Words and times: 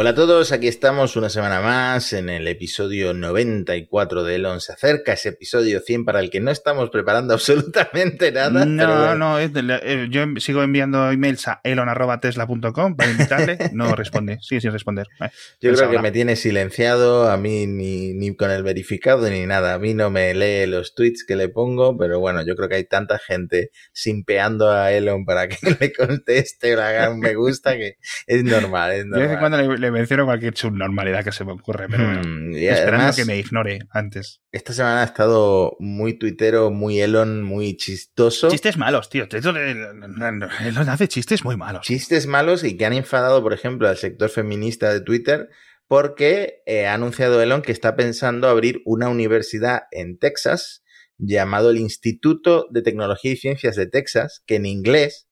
Hola 0.00 0.10
a 0.10 0.14
todos, 0.14 0.52
aquí 0.52 0.68
estamos 0.68 1.16
una 1.16 1.28
semana 1.28 1.60
más 1.60 2.12
en 2.12 2.28
el 2.28 2.46
episodio 2.46 3.14
94 3.14 4.22
de 4.22 4.36
Elon. 4.36 4.60
Se 4.60 4.72
acerca 4.72 5.14
ese 5.14 5.30
episodio 5.30 5.80
100 5.80 6.04
para 6.04 6.20
el 6.20 6.30
que 6.30 6.38
no 6.38 6.52
estamos 6.52 6.90
preparando 6.90 7.34
absolutamente 7.34 8.30
nada. 8.30 8.64
No, 8.64 9.16
no, 9.16 9.40
eh, 9.40 10.06
yo 10.08 10.24
sigo 10.36 10.62
enviando 10.62 11.10
emails 11.10 11.48
a 11.48 11.60
elon.tesla.com 11.64 12.94
para 12.94 13.10
invitarle. 13.10 13.58
No 13.72 13.92
responde, 13.96 14.38
sigue 14.40 14.60
sin 14.60 14.70
responder. 14.70 15.08
Eh, 15.20 15.30
Yo 15.60 15.70
pues 15.70 15.78
creo 15.78 15.90
que 15.90 15.96
ahora. 15.96 16.02
me 16.02 16.12
tiene 16.12 16.36
silenciado, 16.36 17.28
a 17.28 17.36
mí 17.36 17.66
ni, 17.66 18.14
ni 18.14 18.36
con 18.36 18.52
el 18.52 18.62
verificado 18.62 19.28
ni 19.28 19.46
nada. 19.46 19.74
A 19.74 19.78
mí 19.80 19.94
no 19.94 20.10
me 20.10 20.32
lee 20.32 20.68
los 20.68 20.94
tweets 20.94 21.24
que 21.26 21.34
le 21.34 21.48
pongo, 21.48 21.98
pero 21.98 22.20
bueno, 22.20 22.46
yo 22.46 22.54
creo 22.54 22.68
que 22.68 22.76
hay 22.76 22.84
tanta 22.84 23.18
gente 23.18 23.72
simpeando 23.92 24.70
a 24.70 24.92
Elon 24.92 25.24
para 25.24 25.48
que 25.48 25.56
le 25.80 25.92
conteste 25.92 26.74
o 26.74 26.76
le 26.76 26.82
haga 26.84 27.10
un 27.10 27.18
me 27.18 27.34
gusta 27.34 27.76
que 27.76 27.96
es 28.28 28.44
normal, 28.44 28.92
es 28.92 29.04
Yo 29.04 29.16
de 29.16 29.22
vez 29.22 29.32
en 29.32 29.40
normal. 29.40 29.40
cuando 29.40 29.56
le, 29.56 29.78
le 29.78 29.87
menciono 29.90 30.24
cualquier 30.24 30.56
subnormalidad 30.56 31.24
que 31.24 31.32
se 31.32 31.44
me 31.44 31.52
ocurre, 31.52 31.86
pero 31.88 32.04
bueno, 32.04 32.22
Mm, 32.24 32.52
y 32.54 32.66
esperando 32.66 32.96
además, 32.96 33.16
que 33.16 33.24
me 33.24 33.38
ignore 33.38 33.80
antes. 33.90 34.40
esta 34.52 34.72
semana 34.72 35.02
ha 35.02 35.04
estado 35.04 35.76
muy 35.78 36.18
tuitero, 36.18 36.70
muy 36.70 37.00
Elon, 37.00 37.42
muy 37.42 37.76
chistoso. 37.76 38.48
Chistes 38.50 38.76
malos, 38.76 39.08
tío. 39.08 39.26
Elon 39.30 40.88
hace 40.88 41.08
chistes 41.08 41.44
muy 41.44 41.56
malos. 41.56 41.82
chistes 41.86 42.26
malos 42.26 42.64
y 42.64 42.76
que 42.76 42.86
han 42.86 42.92
enfadado, 42.92 43.42
por 43.42 43.52
ejemplo, 43.52 43.88
al 43.88 43.96
sector 43.96 44.30
feminista 44.30 44.92
de 44.92 45.00
Twitter 45.00 45.48
porque 45.88 46.62
eh, 46.66 46.86
ha 46.86 46.94
anunciado 46.94 47.40
Elon 47.42 47.62
que 47.62 47.72
está 47.72 47.96
pensando 47.96 48.48
abrir 48.48 48.82
una 48.84 49.08
universidad 49.08 49.84
en 49.90 50.18
Texas 50.18 50.84
llamado 51.16 51.70
el 51.70 51.78
Instituto 51.78 52.68
de 52.70 52.82
Tecnología 52.82 53.32
y 53.32 53.36
Ciencias 53.36 53.74
de 53.74 53.86
Texas, 53.86 54.42
que 54.46 54.56
en 54.56 54.66
inglés 54.66 55.28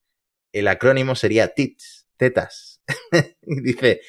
el 0.53 0.69
acrónimo 0.69 1.15
sería 1.15 1.49
TITS, 1.49 2.09
tetas. 2.17 2.76
dice, 3.43 4.01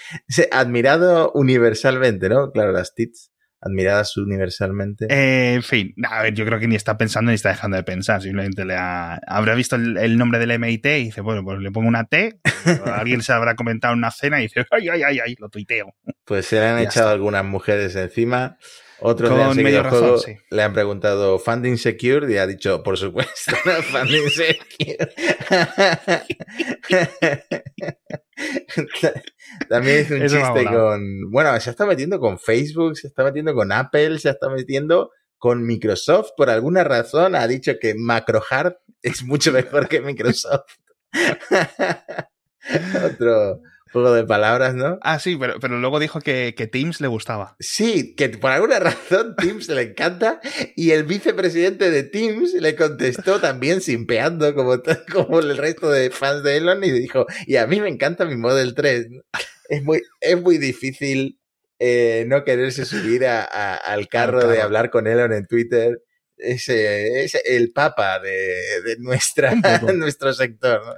admirado 0.51 1.31
universalmente, 1.33 2.29
¿no? 2.29 2.51
Claro, 2.51 2.71
las 2.71 2.93
TITS, 2.93 3.31
admiradas 3.61 4.15
universalmente. 4.17 5.07
Eh, 5.09 5.55
en 5.55 5.63
fin, 5.63 5.93
a 6.09 6.23
ver, 6.23 6.33
yo 6.33 6.45
creo 6.45 6.59
que 6.59 6.67
ni 6.67 6.75
está 6.75 6.97
pensando 6.97 7.31
ni 7.31 7.35
está 7.35 7.49
dejando 7.49 7.77
de 7.77 7.83
pensar. 7.83 8.21
Simplemente 8.21 8.65
le 8.65 8.75
ha, 8.75 9.19
habrá 9.27 9.55
visto 9.55 9.75
el, 9.75 9.97
el 9.97 10.17
nombre 10.17 10.39
del 10.39 10.51
MIT 10.51 10.85
y 10.85 11.03
dice, 11.05 11.21
bueno, 11.21 11.43
pues 11.43 11.59
le 11.59 11.71
pongo 11.71 11.87
una 11.87 12.05
T. 12.05 12.39
Alguien 12.85 13.21
se 13.21 13.33
habrá 13.33 13.55
comentado 13.55 13.93
en 13.93 13.99
una 13.99 14.11
cena 14.11 14.39
y 14.39 14.43
dice, 14.43 14.65
ay, 14.71 14.89
ay, 14.89 15.03
ay, 15.03 15.19
ay, 15.25 15.35
lo 15.39 15.49
tuiteo. 15.49 15.93
Pues 16.25 16.45
se 16.45 16.59
le 16.59 16.65
han 16.65 16.79
echado 16.79 17.07
está. 17.07 17.11
algunas 17.11 17.45
mujeres 17.45 17.95
encima. 17.95 18.57
Con 18.99 19.17
seguido 19.17 19.55
medio 19.55 19.89
juego, 19.89 20.13
razón, 20.13 20.19
sí. 20.19 20.37
le 20.49 20.63
han 20.63 20.73
preguntado 20.73 21.37
funding 21.37 21.77
secure 21.77 22.33
y 22.33 22.37
ha 22.37 22.47
dicho, 22.47 22.81
por 22.81 22.97
supuesto, 22.97 23.55
funding 23.91 24.29
secure. 24.29 24.97
También 29.69 29.97
es 29.97 30.09
un 30.11 30.23
Eso 30.23 30.37
chiste 30.37 30.65
con, 30.65 31.31
bueno, 31.31 31.59
se 31.59 31.69
está 31.69 31.85
metiendo 31.85 32.19
con 32.19 32.39
Facebook, 32.39 32.97
se 32.97 33.07
está 33.07 33.23
metiendo 33.23 33.53
con 33.53 33.71
Apple, 33.71 34.17
se 34.19 34.29
está 34.29 34.49
metiendo 34.49 35.11
con 35.37 35.65
Microsoft. 35.65 36.31
Por 36.35 36.49
alguna 36.49 36.83
razón 36.83 37.35
ha 37.35 37.47
dicho 37.47 37.73
que 37.79 37.93
MacroHard 37.95 38.77
es 39.01 39.23
mucho 39.23 39.51
mejor 39.51 39.87
que 39.87 40.01
Microsoft. 40.01 40.65
Otro 43.05 43.61
juego 43.91 44.11
de 44.13 44.23
palabras, 44.25 44.75
¿no? 44.75 44.97
Ah, 45.01 45.19
sí, 45.19 45.35
pero, 45.39 45.59
pero 45.59 45.77
luego 45.79 45.99
dijo 45.99 46.19
que, 46.21 46.53
que 46.55 46.67
Teams 46.67 47.01
le 47.01 47.07
gustaba. 47.07 47.55
Sí, 47.59 48.15
que 48.15 48.29
por 48.29 48.51
alguna 48.51 48.79
razón 48.79 49.35
Teams 49.37 49.67
le 49.69 49.81
encanta 49.81 50.39
y 50.75 50.91
el 50.91 51.03
vicepresidente 51.03 51.89
de 51.91 52.03
Teams 52.03 52.53
le 52.53 52.75
contestó 52.75 53.39
también 53.39 53.81
simpeando 53.81 54.53
como, 54.55 54.75
como 55.11 55.39
el 55.39 55.57
resto 55.57 55.89
de 55.89 56.09
fans 56.11 56.43
de 56.43 56.57
Elon 56.57 56.83
y 56.83 56.91
dijo, 56.91 57.25
y 57.45 57.55
a 57.57 57.67
mí 57.67 57.79
me 57.81 57.89
encanta 57.89 58.25
mi 58.25 58.35
Model 58.35 58.73
3. 58.75 59.07
Es 59.69 59.83
muy, 59.83 60.01
es 60.21 60.41
muy 60.41 60.57
difícil 60.57 61.39
eh, 61.77 62.23
no 62.27 62.45
quererse 62.45 62.85
subir 62.85 63.25
a- 63.25 63.43
a- 63.43 63.75
al 63.75 64.07
carro 64.07 64.47
de 64.47 64.61
hablar 64.61 64.89
con 64.89 65.07
Elon 65.07 65.33
en 65.33 65.45
Twitter. 65.45 66.01
Es, 66.37 66.69
es 66.69 67.35
el 67.43 67.73
papa 67.73 68.19
de, 68.19 68.81
de 68.85 68.95
nuestra, 68.99 69.53
nuestro 69.93 70.33
sector. 70.33 70.85
¿no? 70.85 70.93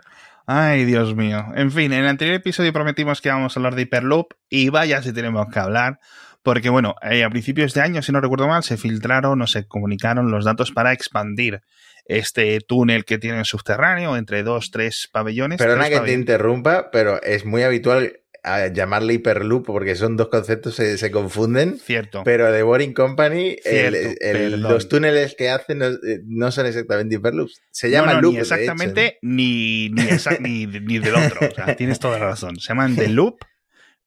Ay, 0.52 0.84
Dios 0.86 1.16
mío. 1.16 1.46
En 1.54 1.72
fin, 1.72 1.94
en 1.94 2.00
el 2.00 2.08
anterior 2.08 2.36
episodio 2.36 2.74
prometimos 2.74 3.22
que 3.22 3.30
íbamos 3.30 3.56
a 3.56 3.60
hablar 3.60 3.76
de 3.76 3.84
Hyperloop 3.84 4.34
y 4.50 4.70
vaya 4.70 5.04
si 5.04 5.14
tenemos 5.14 5.46
que 5.54 5.60
hablar. 5.60 6.00
Porque, 6.42 6.70
bueno, 6.70 6.96
eh, 7.04 7.24
a 7.24 7.30
principios 7.30 7.76
de 7.76 7.82
año, 7.82 8.02
si 8.02 8.12
no 8.12 8.20
recuerdo 8.20 8.48
mal, 8.48 8.64
se 8.64 8.76
filtraron 8.76 9.40
o 9.44 9.46
se 9.46 9.68
comunicaron 9.68 10.32
los 10.32 10.46
datos 10.46 10.72
para 10.72 10.92
expandir 10.92 11.62
este 12.06 12.62
túnel 12.62 13.06
que 13.06 13.20
tienen 13.20 13.46
subterráneo 13.46 14.18
entre 14.18 14.42
dos, 14.42 14.72
tres 14.72 15.08
pabellones. 15.12 15.60
Perdona 15.60 15.86
tres 15.86 16.00
que 16.00 16.06
te 16.08 16.14
interrumpa, 16.14 16.90
pero 16.90 17.22
es 17.22 17.46
muy 17.46 17.62
habitual 17.62 18.20
a 18.44 18.68
llamarle 18.68 19.14
hiperloop 19.16 19.66
porque 19.66 19.96
son 19.96 20.18
dos 20.18 20.30
conceptos 20.30 20.76
que 20.78 20.98
se 20.98 21.12
confunden. 21.12 21.78
Cierto. 21.80 22.24
Pero 22.24 22.52
de 22.52 22.64
Boring 22.64 22.94
Company, 22.94 23.58
Cierto, 23.64 23.98
el- 24.22 24.62
los 24.62 24.88
túneles 24.90 25.36
que 25.38 25.50
hacen 25.50 25.80
no, 25.80 25.88
eh, 25.88 26.22
no 26.26 26.52
son 26.52 26.66
exactamente 26.66 27.16
hiperloops. 27.16 27.62
Se 27.72 27.90
llaman 27.90 28.10
no, 28.10 28.14
no, 28.16 28.22
loop. 28.22 28.32
ni 28.34 28.38
de 28.38 28.44
hecho, 28.44 28.56
exactamente 28.56 29.18
ni, 29.22 29.90
ni, 29.90 30.02
exa- 30.04 30.40
ni, 30.40 30.66
ni 30.68 31.00
del 31.00 31.16
otro. 31.16 31.48
O 31.50 31.56
sea, 31.56 31.76
tienes 31.78 32.00
toda 32.00 32.20
la 32.20 32.26
razón. 32.26 32.58
Se 32.60 32.70
llaman 32.70 32.96
The 32.96 33.10
Loop, 33.10 33.40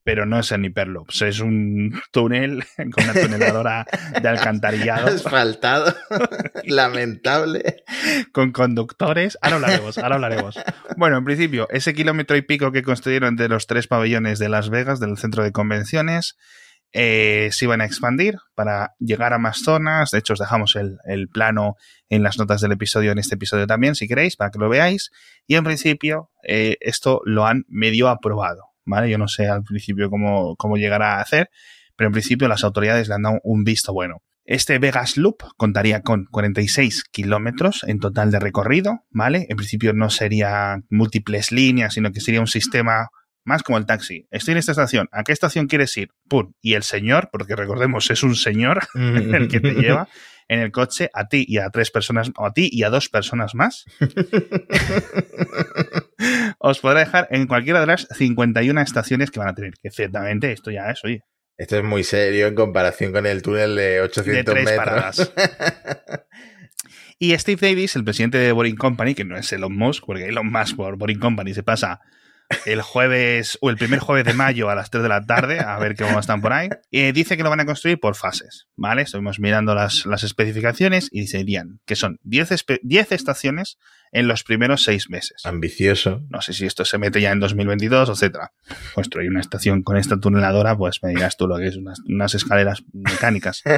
pero 0.05 0.27
no 0.27 0.41
es 0.41 0.53
en 0.53 0.65
Hyperloops. 0.65 1.23
Es 1.23 1.41
un 1.41 2.01
túnel 2.13 2.65
con 2.77 3.05
una 3.05 3.15
tuneladora 3.15 3.87
de 4.21 4.29
alcantarillado 4.29 5.09
Asfaltado. 5.09 5.95
Lamentable. 6.65 7.85
con 8.33 8.53
conductores. 8.53 9.39
Ahora 9.41 9.57
hablaremos, 9.57 9.99
ahora 9.99 10.15
hablaremos. 10.17 10.59
Bueno, 10.97 11.19
en 11.19 11.25
principio, 11.25 11.69
ese 11.71 11.95
kilómetro 11.95 12.37
y 12.37 12.43
pico 12.43 12.73
que 12.73 12.83
construyeron 12.83 13.31
entre 13.31 13.49
los 13.49 13.67
tres 13.67 13.87
pabellones 13.87 14.39
de 14.39 14.49
Las 14.49 14.71
Vegas, 14.71 15.01
del 15.01 15.17
centro 15.19 15.43
de 15.43 15.53
convenciones, 15.53 16.37
eh, 16.95 17.49
se 17.53 17.65
iban 17.65 17.81
a 17.81 17.87
expandir 17.87 18.37
para 18.55 18.95
llegar 18.99 19.33
a 19.33 19.39
más 19.39 19.61
zonas. 19.63 20.11
De 20.11 20.19
hecho, 20.19 20.35
os 20.35 20.39
dejamos 20.39 20.77
el, 20.77 20.99
el 21.07 21.29
plano 21.29 21.77
en 22.09 22.23
las 22.23 22.39
notas 22.39 22.61
del 22.61 22.73
episodio, 22.73 23.13
en 23.13 23.19
este 23.19 23.37
episodio 23.37 23.67
también, 23.67 23.95
si 23.95 24.07
queréis, 24.07 24.37
para 24.37 24.51
que 24.51 24.59
lo 24.59 24.69
veáis. 24.69 25.11
Y 25.47 25.55
en 25.55 25.65
principio, 25.65 26.31
eh, 26.47 26.77
esto 26.81 27.23
lo 27.25 27.47
han 27.47 27.65
medio 27.69 28.09
aprobado, 28.09 28.72
¿vale? 28.85 29.11
Yo 29.11 29.19
no 29.19 29.29
sé 29.29 29.49
al 29.49 29.63
principio 29.63 30.11
cómo, 30.11 30.57
cómo 30.57 30.77
llegará 30.77 31.17
a 31.17 31.21
hacer, 31.21 31.51
pero 31.97 32.09
en 32.09 32.13
principio 32.13 32.49
las 32.49 32.65
autoridades 32.65 33.09
le 33.09 33.15
han 33.15 33.23
dado 33.23 33.41
un 33.43 33.65
visto 33.65 33.93
bueno. 33.93 34.23
Este 34.45 34.79
Vegas 34.79 35.17
Loop 35.17 35.43
contaría 35.57 36.03
con 36.03 36.27
46 36.27 37.05
kilómetros 37.05 37.85
en 37.87 38.01
total 38.01 38.33
de 38.33 38.41
recorrido, 38.41 39.05
¿vale? 39.11 39.47
En 39.49 39.57
principio 39.57 39.93
no 39.93 40.11
sería 40.11 40.79
múltiples 40.91 41.53
líneas, 41.53 41.95
sino 41.95 42.11
que 42.11 42.21
sería 42.21 42.41
un 42.41 42.49
sistema 42.49 43.09
más 43.45 43.63
como 43.63 43.79
el 43.79 43.87
taxi. 43.87 44.27
Estoy 44.31 44.53
en 44.53 44.59
esta 44.59 44.73
estación. 44.73 45.09
¿A 45.13 45.23
qué 45.23 45.33
estación 45.33 45.69
quieres 45.69 45.97
ir? 45.97 46.11
¡Pum! 46.29 46.53
Y 46.61 46.75
el 46.75 46.83
señor, 46.83 47.29
porque 47.31 47.55
recordemos, 47.55 48.11
es 48.11 48.23
un 48.23 48.35
señor 48.35 48.81
el 48.95 49.49
que 49.49 49.61
te 49.61 49.75
lleva 49.75 50.09
en 50.49 50.61
el 50.61 50.73
coche 50.73 51.09
a 51.15 51.29
ti 51.29 51.45
y 51.47 51.59
a 51.59 51.71
tres 51.71 51.91
personas, 51.91 52.33
o 52.37 52.45
a 52.45 52.53
ti 52.53 52.69
y 52.71 52.83
a 52.83 52.91
dos 52.91 53.09
personas 53.09 53.55
más. 53.55 53.85
Os 56.59 56.81
podrá 56.81 57.01
dejar 57.01 57.29
en 57.31 57.47
cualquiera 57.47 57.81
de 57.81 57.87
las 57.87 58.07
51 58.17 58.81
estaciones 58.81 59.31
que 59.31 59.39
van 59.41 59.49
a 59.49 59.55
tener. 59.55 59.75
Que 59.83 59.91
ciertamente 59.91 60.53
esto 60.53 60.71
ya 60.71 60.91
es, 60.91 61.05
oye, 61.05 61.23
Esto 61.57 61.77
es 61.79 61.85
muy 61.85 62.03
serio 62.05 62.47
en 62.47 62.55
comparación 62.55 63.13
con 63.13 63.27
el 63.27 63.43
túnel 63.43 63.77
de 63.77 64.01
800 64.01 64.35
de 64.35 64.45
tres 64.45 64.65
metros. 64.65 64.85
paradas. 64.87 65.33
Y 67.19 67.37
Steve 67.39 67.69
Davis, 67.69 67.95
el 67.95 68.03
presidente 68.05 68.39
de 68.39 68.51
Boring 68.51 68.75
Company, 68.77 69.15
que 69.15 69.25
no 69.25 69.37
es 69.37 69.53
Elon 69.53 69.77
Musk, 69.77 70.05
porque 70.07 70.27
Elon 70.27 70.51
Musk 70.51 70.75
por 70.77 70.97
Boring 70.97 71.21
Company 71.21 71.55
se 71.55 71.63
pasa 71.63 72.01
el 72.67 72.83
jueves 72.83 73.59
o 73.61 73.71
el 73.71 73.77
primer 73.77 74.01
jueves 74.01 74.25
de 74.25 74.35
mayo 74.35 74.69
a 74.69 74.75
las 74.75 74.91
3 74.91 75.05
de 75.05 75.09
la 75.09 75.25
tarde, 75.25 75.61
a 75.61 75.79
ver 75.79 75.95
cómo 75.95 76.19
están 76.19 76.41
por 76.43 76.53
ahí, 76.53 76.69
eh, 76.91 77.13
dice 77.13 77.37
que 77.37 77.45
lo 77.45 77.51
van 77.51 77.61
a 77.61 77.65
construir 77.65 78.01
por 78.01 78.17
fases, 78.17 78.67
¿vale? 78.77 79.03
Estuvimos 79.03 79.39
mirando 79.39 79.73
las, 79.75 80.05
las 80.05 80.25
especificaciones 80.25 81.09
y 81.13 81.25
dirían 81.27 81.79
que 81.87 81.95
son 81.95 82.19
10, 82.25 82.51
espe- 82.51 82.81
10 82.83 83.13
estaciones 83.13 83.79
en 84.13 84.29
los 84.29 84.45
primeros 84.45 84.85
6 84.85 85.11
meses. 85.11 85.45
Ambicioso. 85.45 86.23
No 86.29 86.41
sé 86.43 86.53
si 86.53 86.67
esto 86.67 86.85
se 86.85 86.99
mete 86.99 87.21
ya 87.21 87.33
en 87.33 87.41
2022, 87.41 88.11
etcétera. 88.11 88.53
Construir 88.95 89.31
una 89.31 89.41
estación 89.41 89.83
con 89.83 89.97
esta 89.97 90.21
tuneladora, 90.21 90.77
pues 90.77 91.03
me 91.03 91.11
dirás 91.11 91.37
tú 91.37 91.49
lo 91.49 91.57
que 91.57 91.69
es, 91.69 91.77
unas, 91.77 92.01
unas 92.07 92.35
escaleras 92.35 92.85
mecánicas. 92.93 93.63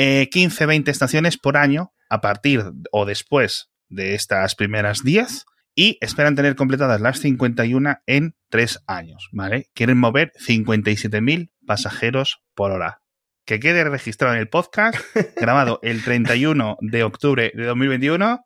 Eh, 0.00 0.28
15, 0.30 0.66
20 0.66 0.90
estaciones 0.92 1.38
por 1.38 1.56
año 1.56 1.92
a 2.08 2.20
partir 2.20 2.62
o 2.92 3.04
después 3.04 3.70
de 3.88 4.14
estas 4.14 4.54
primeras 4.54 5.02
10 5.02 5.44
y 5.74 5.98
esperan 6.00 6.36
tener 6.36 6.54
completadas 6.54 7.00
las 7.00 7.18
51 7.20 7.98
en 8.06 8.36
3 8.50 8.84
años, 8.86 9.28
¿vale? 9.32 9.70
Quieren 9.74 9.98
mover 9.98 10.32
57.000 10.38 11.50
pasajeros 11.66 12.42
por 12.54 12.70
hora. 12.70 13.00
Que 13.44 13.60
quede 13.60 13.82
registrado 13.84 14.34
en 14.34 14.40
el 14.40 14.48
podcast, 14.48 14.96
grabado 15.36 15.80
el 15.82 16.04
31 16.04 16.76
de 16.80 17.02
octubre 17.02 17.52
de 17.54 17.64
2021. 17.64 18.44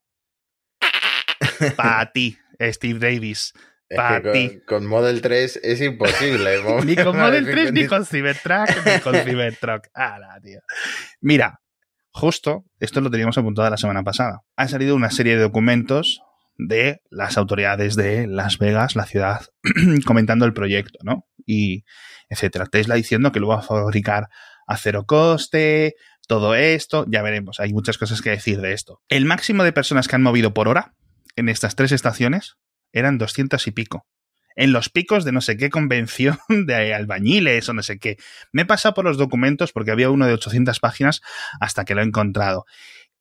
Para 1.76 2.10
ti, 2.12 2.38
Steve 2.60 2.98
Davis. 2.98 3.52
Es 3.88 3.96
Pa' 3.98 4.16
que 4.16 4.22
con, 4.22 4.32
ti. 4.32 4.60
con 4.66 4.86
Model 4.86 5.20
3 5.20 5.60
es 5.62 5.80
imposible. 5.82 6.62
Ni 6.84 6.96
con 6.96 7.16
Model 7.16 7.44
3 7.44 7.72
ni 7.72 7.82
F-150. 7.82 7.88
con 7.88 8.06
Cybertruck 8.06 8.86
ni 8.86 9.00
con 9.00 9.14
Cybertruck. 9.24 9.88
Mira, 11.20 11.60
justo 12.10 12.64
esto 12.80 13.00
lo 13.00 13.10
teníamos 13.10 13.36
apuntado 13.36 13.68
la 13.68 13.76
semana 13.76 14.02
pasada. 14.02 14.42
Han 14.56 14.68
salido 14.68 14.96
una 14.96 15.10
serie 15.10 15.36
de 15.36 15.42
documentos 15.42 16.22
de 16.56 17.02
las 17.10 17.36
autoridades 17.36 17.96
de 17.96 18.26
Las 18.26 18.58
Vegas, 18.58 18.96
la 18.96 19.06
ciudad, 19.06 19.42
comentando 20.06 20.44
el 20.46 20.52
proyecto, 20.52 20.98
¿no? 21.02 21.26
Y 21.44 21.84
etcétera. 22.28 22.66
Tesla 22.66 22.94
diciendo 22.94 23.32
que 23.32 23.40
lo 23.40 23.48
va 23.48 23.58
a 23.58 23.62
fabricar 23.62 24.28
a 24.66 24.76
cero 24.76 25.04
coste, 25.06 25.96
todo 26.28 26.54
esto, 26.54 27.04
ya 27.08 27.20
veremos, 27.20 27.60
hay 27.60 27.72
muchas 27.72 27.98
cosas 27.98 28.22
que 28.22 28.30
decir 28.30 28.60
de 28.60 28.72
esto. 28.72 29.02
El 29.08 29.24
máximo 29.24 29.64
de 29.64 29.72
personas 29.72 30.08
que 30.08 30.16
han 30.16 30.22
movido 30.22 30.54
por 30.54 30.68
hora 30.68 30.94
en 31.36 31.48
estas 31.48 31.76
tres 31.76 31.92
estaciones 31.92 32.56
eran 32.92 33.18
200 33.18 33.66
y 33.66 33.70
pico. 33.70 34.06
En 34.54 34.72
los 34.72 34.90
picos 34.90 35.24
de 35.24 35.32
no 35.32 35.40
sé 35.40 35.56
qué 35.56 35.70
convención 35.70 36.38
de 36.66 36.94
albañiles 36.94 37.68
o 37.68 37.72
no 37.72 37.82
sé 37.82 37.98
qué. 37.98 38.16
Me 38.52 38.62
he 38.62 38.66
pasado 38.66 38.94
por 38.94 39.04
los 39.04 39.16
documentos 39.16 39.72
porque 39.72 39.90
había 39.90 40.10
uno 40.10 40.26
de 40.26 40.34
800 40.34 40.78
páginas 40.80 41.22
hasta 41.60 41.84
que 41.84 41.94
lo 41.94 42.02
he 42.02 42.04
encontrado. 42.04 42.64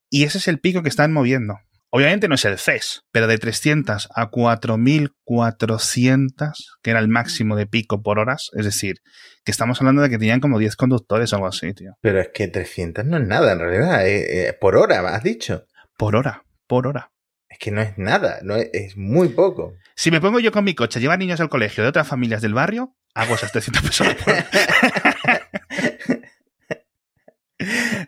Y 0.10 0.26
ese 0.26 0.40
es 0.40 0.48
el 0.48 0.60
pico 0.60 0.84
que 0.84 0.90
están 0.90 1.14
moviendo. 1.14 1.60
Obviamente 1.94 2.30
no 2.30 2.36
es 2.36 2.46
el 2.46 2.58
CES, 2.58 3.04
pero 3.12 3.28
de 3.28 3.38
300 3.38 4.08
a 4.16 4.30
4400, 4.30 6.78
que 6.82 6.90
era 6.90 7.02
el 7.02 7.10
máximo 7.10 7.58
de 7.58 7.68
pico 7.68 8.02
por 8.02 8.18
horas, 8.18 8.50
es 8.54 8.64
decir, 8.64 9.02
que 9.44 9.52
estamos 9.52 9.82
hablando 9.82 10.02
de 10.02 10.10
que 10.10 10.18
tenían 10.18 10.40
como 10.40 10.58
10 10.58 10.78
conductores 10.78 11.34
o 11.34 11.36
algo 11.36 11.48
así, 11.48 11.74
tío. 11.74 11.98
Pero 12.00 12.22
es 12.22 12.30
que 12.34 12.48
300 12.48 13.04
no 13.06 13.18
es 13.18 13.28
nada 13.28 13.52
en 13.52 13.60
realidad. 13.60 14.08
eh, 14.08 14.48
eh, 14.48 14.54
por 14.54 14.78
hora, 14.78 15.02
has 15.14 15.24
dicho. 15.24 15.66
Por 15.98 16.16
hora, 16.16 16.46
por 16.66 16.88
hora. 16.88 17.11
Que 17.62 17.70
no 17.70 17.80
es 17.80 17.96
nada, 17.96 18.40
no 18.42 18.56
es, 18.56 18.70
es 18.74 18.98
muy 18.98 19.30
poco. 19.30 19.76
Si 19.96 20.10
me 20.10 20.20
pongo 20.20 20.40
yo 20.40 20.52
con 20.52 20.64
mi 20.64 20.74
coche 20.74 20.98
a 20.98 21.02
llevar 21.02 21.20
niños 21.20 21.40
al 21.42 21.50
colegio 21.50 21.84
de 21.84 21.90
otras 21.90 22.08
familias 22.08 22.42
del 22.42 22.56
barrio, 22.56 22.96
hago 23.14 23.36
esas 23.36 23.52
300 23.52 23.84
personas 23.84 24.18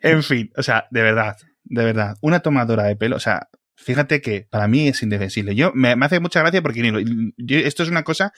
en 0.02 0.24
fin, 0.24 0.52
o 0.58 0.64
sea, 0.64 0.88
de 0.90 1.02
verdad, 1.04 1.38
de 1.64 1.86
verdad, 1.86 2.16
una 2.22 2.40
tomadora 2.40 2.84
de 2.86 2.96
pelo, 2.96 3.16
o 3.18 3.20
sea, 3.20 3.50
fíjate 3.76 4.22
que 4.22 4.48
para 4.50 4.68
mí 4.68 4.88
es 4.88 5.04
indefensible. 5.04 5.54
Yo 5.56 5.72
me, 5.76 5.96
me 5.96 6.06
hace 6.08 6.20
mucha 6.20 6.40
gracia 6.40 6.62
porque 6.64 6.82
yo- 7.38 7.58
esto 7.60 7.84
es 7.84 7.90
una 7.90 8.04
cosa 8.04 8.34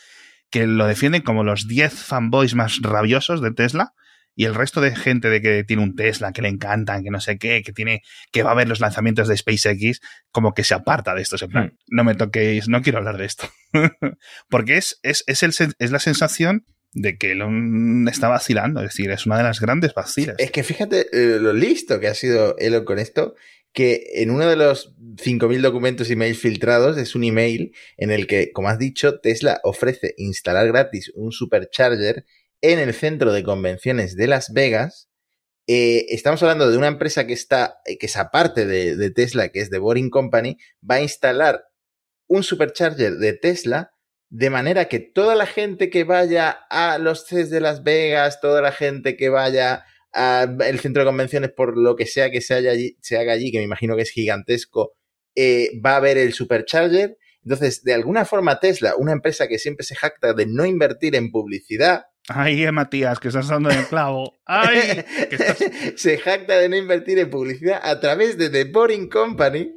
que 0.49 0.67
lo 0.67 0.85
defienden 0.85 1.21
como 1.21 1.43
los 1.43 1.67
10 1.67 1.93
fanboys 1.93 2.55
más 2.55 2.79
rabiosos 2.81 3.41
de 3.41 3.51
Tesla 3.53 3.93
y 4.35 4.45
el 4.45 4.53
resto 4.55 4.81
de 4.81 4.95
gente 4.95 5.29
de 5.29 5.41
que 5.41 5.63
tiene 5.63 5.81
un 5.83 5.95
Tesla, 5.95 6.33
que 6.33 6.41
le 6.41 6.49
encantan, 6.49 7.03
que 7.03 7.09
no 7.11 7.19
sé 7.21 7.37
qué, 7.37 7.61
que 7.63 7.71
tiene 7.71 8.01
que 8.31 8.43
va 8.43 8.51
a 8.51 8.55
ver 8.55 8.67
los 8.67 8.79
lanzamientos 8.81 9.27
de 9.27 9.37
SpaceX, 9.37 10.01
como 10.31 10.53
que 10.53 10.63
se 10.63 10.73
aparta 10.73 11.15
de 11.15 11.21
esto, 11.21 11.37
en 11.43 11.49
plan, 11.51 11.77
no 11.87 12.03
me 12.03 12.15
toquéis, 12.15 12.67
no 12.67 12.81
quiero 12.81 12.97
hablar 12.99 13.17
de 13.17 13.25
esto. 13.25 13.49
Porque 14.49 14.77
es, 14.77 14.99
es, 15.03 15.23
es, 15.27 15.43
el, 15.43 15.51
sen- 15.51 15.73
es 15.79 15.91
la 15.91 15.99
sensación 15.99 16.65
de 16.93 17.17
que 17.17 17.31
Elon 17.33 18.07
está 18.07 18.27
vacilando, 18.29 18.79
es 18.81 18.87
decir, 18.89 19.11
es 19.11 19.25
una 19.25 19.37
de 19.37 19.43
las 19.43 19.59
grandes 19.59 19.93
vacilas. 19.93 20.35
Es 20.39 20.51
que 20.51 20.63
fíjate 20.63 21.07
eh, 21.11 21.39
lo 21.39 21.51
listo 21.53 21.99
que 21.99 22.07
ha 22.07 22.13
sido 22.13 22.57
Elon 22.57 22.85
con 22.85 22.99
esto, 22.99 23.35
que 23.73 24.05
en 24.15 24.31
uno 24.31 24.45
de 24.47 24.55
los 24.55 24.95
5.000 25.17 25.59
documentos 25.61 26.09
email 26.09 26.35
filtrados 26.35 26.97
es 26.97 27.13
un 27.15 27.25
email 27.25 27.73
en 27.97 28.11
el 28.11 28.27
que, 28.27 28.51
como 28.53 28.69
has 28.69 28.79
dicho, 28.79 29.19
Tesla 29.19 29.59
ofrece 29.63 30.13
instalar 30.17 30.67
gratis 30.67 31.11
un 31.15 31.33
supercharger 31.33 32.25
en 32.61 32.79
el 32.79 32.93
centro 32.93 33.33
de 33.33 33.43
convenciones 33.43 34.15
de 34.15 34.27
Las 34.27 34.53
Vegas. 34.53 35.09
Eh, 35.67 36.05
estamos 36.09 36.41
hablando 36.43 36.69
de 36.69 36.77
una 36.77 36.87
empresa 36.87 37.25
que 37.25 37.33
está, 37.33 37.79
eh, 37.85 37.97
que 37.97 38.05
es 38.05 38.17
aparte 38.17 38.65
de, 38.65 39.11
Tesla, 39.11 39.49
que 39.49 39.61
es 39.61 39.69
The 39.69 39.79
Boring 39.79 40.09
Company, 40.09 40.57
va 40.89 40.95
a 40.95 41.01
instalar 41.01 41.65
un 42.27 42.43
supercharger 42.43 43.13
de 43.13 43.33
Tesla 43.33 43.91
de 44.29 44.49
manera 44.49 44.85
que 44.85 44.99
toda 44.99 45.35
la 45.35 45.45
gente 45.45 45.89
que 45.89 46.03
vaya 46.03 46.49
a 46.69 46.97
los 46.97 47.25
CES 47.25 47.49
de 47.49 47.61
Las 47.61 47.83
Vegas, 47.83 48.41
toda 48.41 48.61
la 48.61 48.71
gente 48.71 49.15
que 49.15 49.29
vaya 49.29 49.85
al 50.11 50.79
centro 50.79 51.03
de 51.03 51.07
convenciones 51.07 51.51
por 51.51 51.77
lo 51.77 51.95
que 51.95 52.05
sea 52.05 52.31
que 52.31 52.41
se 52.41 52.55
haga 52.55 53.33
allí, 53.33 53.51
que 53.51 53.57
me 53.57 53.63
imagino 53.63 53.95
que 53.95 54.03
es 54.03 54.11
gigantesco, 54.11 54.93
eh, 55.35 55.69
va 55.85 55.97
a 55.97 55.99
ver 55.99 56.17
el 56.17 56.33
supercharger. 56.33 57.17
Entonces, 57.43 57.83
de 57.83 57.93
alguna 57.93 58.25
forma 58.25 58.59
Tesla, 58.59 58.95
una 58.97 59.11
empresa 59.11 59.47
que 59.47 59.59
siempre 59.59 59.85
se 59.85 59.95
jacta 59.95 60.33
de 60.33 60.45
no 60.45 60.65
invertir 60.65 61.15
en 61.15 61.31
publicidad, 61.31 62.05
Ay, 62.27 62.63
eh, 62.63 62.71
Matías, 62.71 63.19
que 63.19 63.27
estás 63.27 63.47
dando 63.47 63.69
en 63.69 63.79
el 63.79 63.85
clavo. 63.87 64.39
Ay, 64.45 65.03
que 65.29 65.35
estás... 65.35 65.57
se 65.95 66.17
jacta 66.17 66.57
de 66.57 66.69
no 66.69 66.75
invertir 66.75 67.19
en 67.19 67.29
publicidad 67.29 67.79
a 67.83 67.99
través 67.99 68.37
de 68.37 68.49
The 68.49 68.65
Boring 68.65 69.09
Company, 69.09 69.73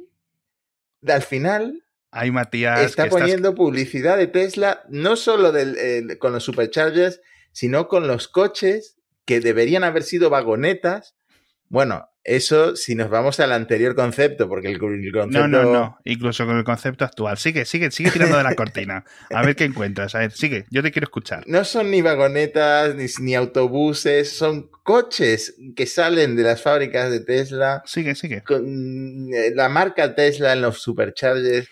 al 1.07 1.21
final 1.21 1.83
Ay, 2.11 2.31
Matías, 2.31 2.81
está 2.81 3.03
que 3.03 3.07
estás... 3.09 3.21
poniendo 3.21 3.53
publicidad 3.53 4.17
de 4.17 4.27
Tesla, 4.27 4.81
no 4.89 5.15
solo 5.15 5.51
del- 5.51 6.17
con 6.17 6.33
los 6.33 6.43
superchargers, 6.43 7.21
sino 7.51 7.87
con 7.87 8.07
los 8.07 8.27
coches 8.27 8.97
que 9.25 9.39
deberían 9.39 9.83
haber 9.83 10.01
sido 10.03 10.29
vagonetas. 10.31 11.15
Bueno, 11.67 12.09
eso 12.35 12.75
si 12.75 12.95
nos 12.95 13.09
vamos 13.09 13.39
al 13.39 13.51
anterior 13.51 13.95
concepto, 13.95 14.47
porque 14.47 14.67
el, 14.67 14.73
el 14.75 15.11
concepto... 15.11 15.47
No, 15.47 15.47
no, 15.47 15.63
no. 15.71 15.97
Incluso 16.05 16.45
con 16.45 16.57
el 16.57 16.63
concepto 16.63 17.05
actual. 17.05 17.37
Sigue, 17.37 17.65
sigue, 17.65 17.91
sigue 17.91 18.11
tirando 18.11 18.37
de 18.37 18.43
la 18.43 18.55
cortina. 18.55 19.03
A 19.33 19.41
ver 19.43 19.55
qué 19.55 19.65
encuentras. 19.65 20.15
A 20.15 20.19
ver, 20.19 20.31
sigue. 20.31 20.65
Yo 20.69 20.83
te 20.83 20.91
quiero 20.91 21.05
escuchar. 21.05 21.43
No 21.47 21.63
son 21.63 21.91
ni 21.91 22.01
vagonetas, 22.01 22.95
ni, 22.95 23.05
ni 23.21 23.35
autobuses, 23.35 24.37
son 24.37 24.69
coches 24.83 25.55
que 25.75 25.85
salen 25.85 26.35
de 26.35 26.43
las 26.43 26.61
fábricas 26.61 27.11
de 27.11 27.19
Tesla, 27.19 27.83
Sigue, 27.85 28.15
sigue. 28.15 28.41
con 28.43 29.27
eh, 29.33 29.51
la 29.53 29.69
marca 29.69 30.15
Tesla 30.15 30.53
en 30.53 30.61
los 30.61 30.81
superchargers. 30.81 31.67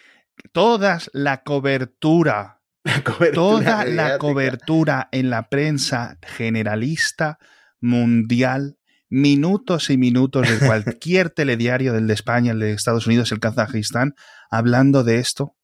Todas 0.52 1.10
la 1.14 1.42
cobertura, 1.44 2.60
La 2.84 3.04
toda 3.34 3.86
la 3.86 4.18
cobertura 4.18 5.10
en 5.12 5.30
la 5.30 5.50
prensa 5.50 6.20
generalista 6.22 7.40
mundial, 7.82 8.77
minutos 9.10 9.90
y 9.90 9.98
minutos 9.98 10.50
de 10.50 10.58
cualquier 10.66 11.30
telediario, 11.30 11.94
del 11.94 12.08
de 12.08 12.14
España, 12.14 12.52
el 12.52 12.60
de 12.60 12.72
Estados 12.74 13.08
Unidos, 13.08 13.32
el 13.32 13.40
Kazajistán, 13.40 14.16
hablando 14.50 15.04
de 15.04 15.20
esto 15.20 15.56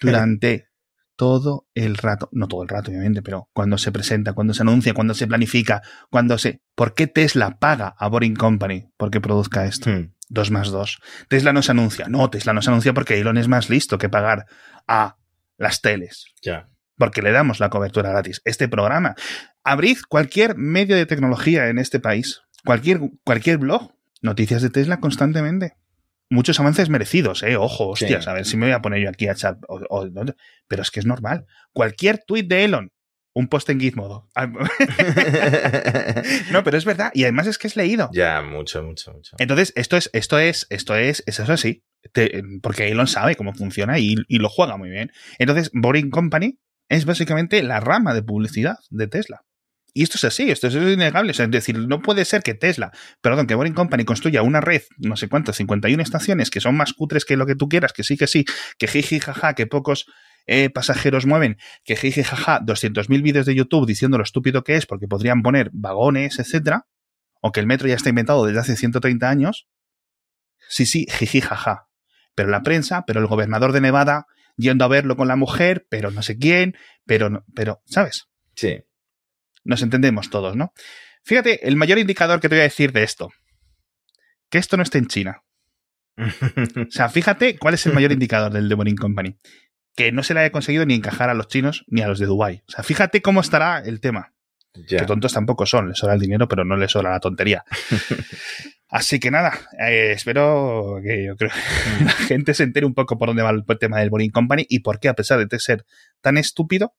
durante 0.00 0.68
todo 1.16 1.68
el 1.74 1.96
rato, 1.96 2.28
no 2.32 2.48
todo 2.48 2.62
el 2.62 2.68
rato 2.68 2.90
obviamente, 2.90 3.22
pero 3.22 3.48
cuando 3.52 3.78
se 3.78 3.92
presenta, 3.92 4.32
cuando 4.32 4.52
se 4.54 4.62
anuncia, 4.62 4.94
cuando 4.94 5.14
se 5.14 5.26
planifica, 5.26 5.82
cuando 6.10 6.38
se... 6.38 6.60
¿Por 6.74 6.94
qué 6.94 7.06
Tesla 7.06 7.58
paga 7.58 7.94
a 7.96 8.08
Boring 8.08 8.34
Company 8.34 8.90
porque 8.96 9.20
produzca 9.20 9.64
esto? 9.64 9.90
Hmm. 9.90 10.14
2 10.28 10.50
más 10.50 10.70
2. 10.70 10.98
Tesla 11.28 11.52
no 11.52 11.62
se 11.62 11.72
anuncia. 11.72 12.06
No, 12.08 12.30
Tesla 12.30 12.52
no 12.52 12.62
se 12.62 12.70
anuncia 12.70 12.94
porque 12.94 13.18
Elon 13.20 13.36
es 13.36 13.48
más 13.48 13.70
listo 13.70 13.98
que 13.98 14.08
pagar 14.08 14.46
a 14.88 15.16
las 15.58 15.80
teles. 15.80 16.26
Ya. 16.42 16.68
Porque 16.96 17.22
le 17.22 17.32
damos 17.32 17.60
la 17.60 17.70
cobertura 17.70 18.10
gratis. 18.10 18.40
Este 18.44 18.68
programa. 18.68 19.14
Abrid 19.62 19.98
cualquier 20.08 20.56
medio 20.56 20.96
de 20.96 21.06
tecnología 21.06 21.68
en 21.68 21.78
este 21.78 22.00
país. 22.00 22.42
Cualquier, 22.64 23.00
cualquier 23.24 23.58
blog. 23.58 23.92
Noticias 24.22 24.62
de 24.62 24.70
Tesla 24.70 25.00
constantemente. 25.00 25.74
Muchos 26.30 26.58
avances 26.58 26.88
merecidos, 26.88 27.42
¿eh? 27.42 27.56
Ojo, 27.56 27.88
hostias. 27.90 28.24
Sí. 28.24 28.30
A 28.30 28.32
ver 28.32 28.46
si 28.46 28.56
me 28.56 28.66
voy 28.66 28.72
a 28.74 28.80
poner 28.80 29.02
yo 29.02 29.10
aquí 29.10 29.28
a 29.28 29.34
chat. 29.34 29.58
o- 29.68 29.82
o- 29.90 30.06
no, 30.06 30.24
pero 30.66 30.82
es 30.82 30.90
que 30.90 31.00
es 31.00 31.06
normal. 31.06 31.44
Cualquier 31.72 32.18
tweet 32.26 32.44
de 32.44 32.64
Elon. 32.64 32.90
Un 33.36 33.48
post 33.48 33.68
en 33.70 33.80
Gizmodo. 33.80 34.28
No, 36.52 36.62
pero 36.64 36.76
es 36.78 36.84
verdad. 36.84 37.10
Y 37.14 37.24
además 37.24 37.46
es 37.46 37.58
que 37.58 37.66
es 37.66 37.76
leído. 37.76 38.10
ya, 38.12 38.42
mucho, 38.42 38.82
mucho, 38.82 39.12
mucho. 39.12 39.36
Entonces, 39.38 39.72
esto 39.76 39.96
es, 39.96 40.08
esto 40.12 40.38
es, 40.38 40.66
esto 40.70 40.94
es, 40.96 41.22
eso 41.26 41.42
es 41.42 41.50
así. 41.50 41.84
Te- 42.12 42.42
porque 42.62 42.88
Elon 42.88 43.06
sabe 43.06 43.34
cómo 43.36 43.52
funciona 43.54 43.98
y, 43.98 44.14
y 44.28 44.38
lo 44.38 44.48
juega 44.48 44.76
muy 44.76 44.90
bien. 44.90 45.10
Entonces, 45.38 45.70
Boring 45.72 46.10
Company 46.10 46.58
es 46.88 47.04
básicamente 47.06 47.62
la 47.62 47.80
rama 47.80 48.14
de 48.14 48.22
publicidad 48.22 48.76
de 48.90 49.06
Tesla. 49.08 49.42
Y 49.96 50.02
esto 50.02 50.16
es 50.16 50.24
así, 50.24 50.50
esto 50.50 50.66
es 50.66 50.74
innegable. 50.74 51.30
Es 51.30 51.50
decir, 51.50 51.78
no 51.78 52.02
puede 52.02 52.24
ser 52.24 52.42
que 52.42 52.54
Tesla, 52.54 52.90
perdón, 53.20 53.46
que 53.46 53.54
Boring 53.54 53.74
Company 53.74 54.04
construya 54.04 54.42
una 54.42 54.60
red, 54.60 54.82
no 54.98 55.16
sé 55.16 55.28
cuántas, 55.28 55.54
51 55.56 56.02
estaciones 56.02 56.50
que 56.50 56.60
son 56.60 56.76
más 56.76 56.92
cutres 56.92 57.24
que 57.24 57.36
lo 57.36 57.46
que 57.46 57.54
tú 57.54 57.68
quieras, 57.68 57.92
que 57.92 58.02
sí, 58.02 58.16
que 58.16 58.26
sí, 58.26 58.44
que 58.76 58.88
jiji, 58.88 59.20
jaja, 59.20 59.54
que 59.54 59.68
pocos 59.68 60.06
eh, 60.46 60.68
pasajeros 60.68 61.26
mueven, 61.26 61.58
que 61.84 61.94
jiji, 61.94 62.24
jaja, 62.24 62.60
200.000 62.60 63.22
vídeos 63.22 63.46
de 63.46 63.54
YouTube 63.54 63.86
diciendo 63.86 64.18
lo 64.18 64.24
estúpido 64.24 64.64
que 64.64 64.74
es 64.74 64.84
porque 64.84 65.06
podrían 65.06 65.42
poner 65.42 65.70
vagones, 65.72 66.40
etcétera, 66.40 66.88
o 67.40 67.52
que 67.52 67.60
el 67.60 67.68
metro 67.68 67.86
ya 67.86 67.94
está 67.94 68.08
inventado 68.08 68.44
desde 68.46 68.58
hace 68.58 68.76
130 68.76 69.30
años. 69.30 69.68
Sí, 70.68 70.86
sí, 70.86 71.06
jiji, 71.08 71.40
jaja. 71.40 71.86
Pero 72.34 72.48
la 72.48 72.64
prensa, 72.64 73.04
pero 73.06 73.20
el 73.20 73.28
gobernador 73.28 73.70
de 73.70 73.80
Nevada 73.80 74.26
yendo 74.56 74.84
a 74.84 74.88
verlo 74.88 75.16
con 75.16 75.28
la 75.28 75.36
mujer, 75.36 75.86
pero 75.88 76.10
no 76.10 76.22
sé 76.22 76.36
quién, 76.36 76.74
pero, 77.06 77.44
pero, 77.54 77.80
¿sabes? 77.84 78.26
Sí. 78.56 78.82
Nos 79.64 79.82
entendemos 79.82 80.30
todos, 80.30 80.56
¿no? 80.56 80.72
Fíjate, 81.24 81.66
el 81.66 81.76
mayor 81.76 81.98
indicador 81.98 82.40
que 82.40 82.48
te 82.48 82.54
voy 82.54 82.60
a 82.60 82.64
decir 82.64 82.92
de 82.92 83.02
esto, 83.02 83.32
que 84.50 84.58
esto 84.58 84.76
no 84.76 84.82
esté 84.82 84.98
en 84.98 85.06
China. 85.06 85.42
O 86.86 86.90
sea, 86.90 87.08
fíjate 87.08 87.58
cuál 87.58 87.74
es 87.74 87.86
el 87.86 87.92
mayor 87.92 88.12
indicador 88.12 88.52
del 88.52 88.68
The 88.68 88.74
Boring 88.74 88.96
Company. 88.96 89.36
Que 89.96 90.12
no 90.12 90.22
se 90.22 90.34
le 90.34 90.40
haya 90.40 90.52
conseguido 90.52 90.86
ni 90.86 90.94
encajar 90.94 91.30
a 91.30 91.34
los 91.34 91.48
chinos 91.48 91.84
ni 91.88 92.02
a 92.02 92.08
los 92.08 92.18
de 92.18 92.26
Dubai. 92.26 92.62
O 92.68 92.70
sea, 92.70 92.84
fíjate 92.84 93.22
cómo 93.22 93.40
estará 93.40 93.78
el 93.80 94.00
tema. 94.00 94.32
ya. 94.74 94.98
Que 94.98 95.06
tontos 95.06 95.32
tampoco 95.32 95.66
son, 95.66 95.88
les 95.88 95.98
sobra 95.98 96.14
el 96.14 96.20
dinero, 96.20 96.46
pero 96.48 96.64
no 96.64 96.76
les 96.76 96.92
sobra 96.92 97.10
la 97.10 97.20
tontería. 97.20 97.64
Así 98.88 99.18
que 99.18 99.32
nada, 99.32 99.58
eh, 99.80 100.12
espero 100.12 101.00
que 101.02 101.24
yo 101.24 101.36
creo 101.36 101.50
que 101.50 102.04
la 102.04 102.12
gente 102.12 102.54
se 102.54 102.62
entere 102.62 102.86
un 102.86 102.94
poco 102.94 103.18
por 103.18 103.28
dónde 103.28 103.42
va 103.42 103.50
el 103.50 103.64
tema 103.78 103.98
del 103.98 104.10
Boring 104.10 104.30
Company 104.30 104.66
y 104.68 104.80
por 104.80 105.00
qué, 105.00 105.08
a 105.08 105.14
pesar 105.14 105.44
de 105.44 105.58
ser 105.58 105.84
tan 106.20 106.38
estúpido, 106.38 106.94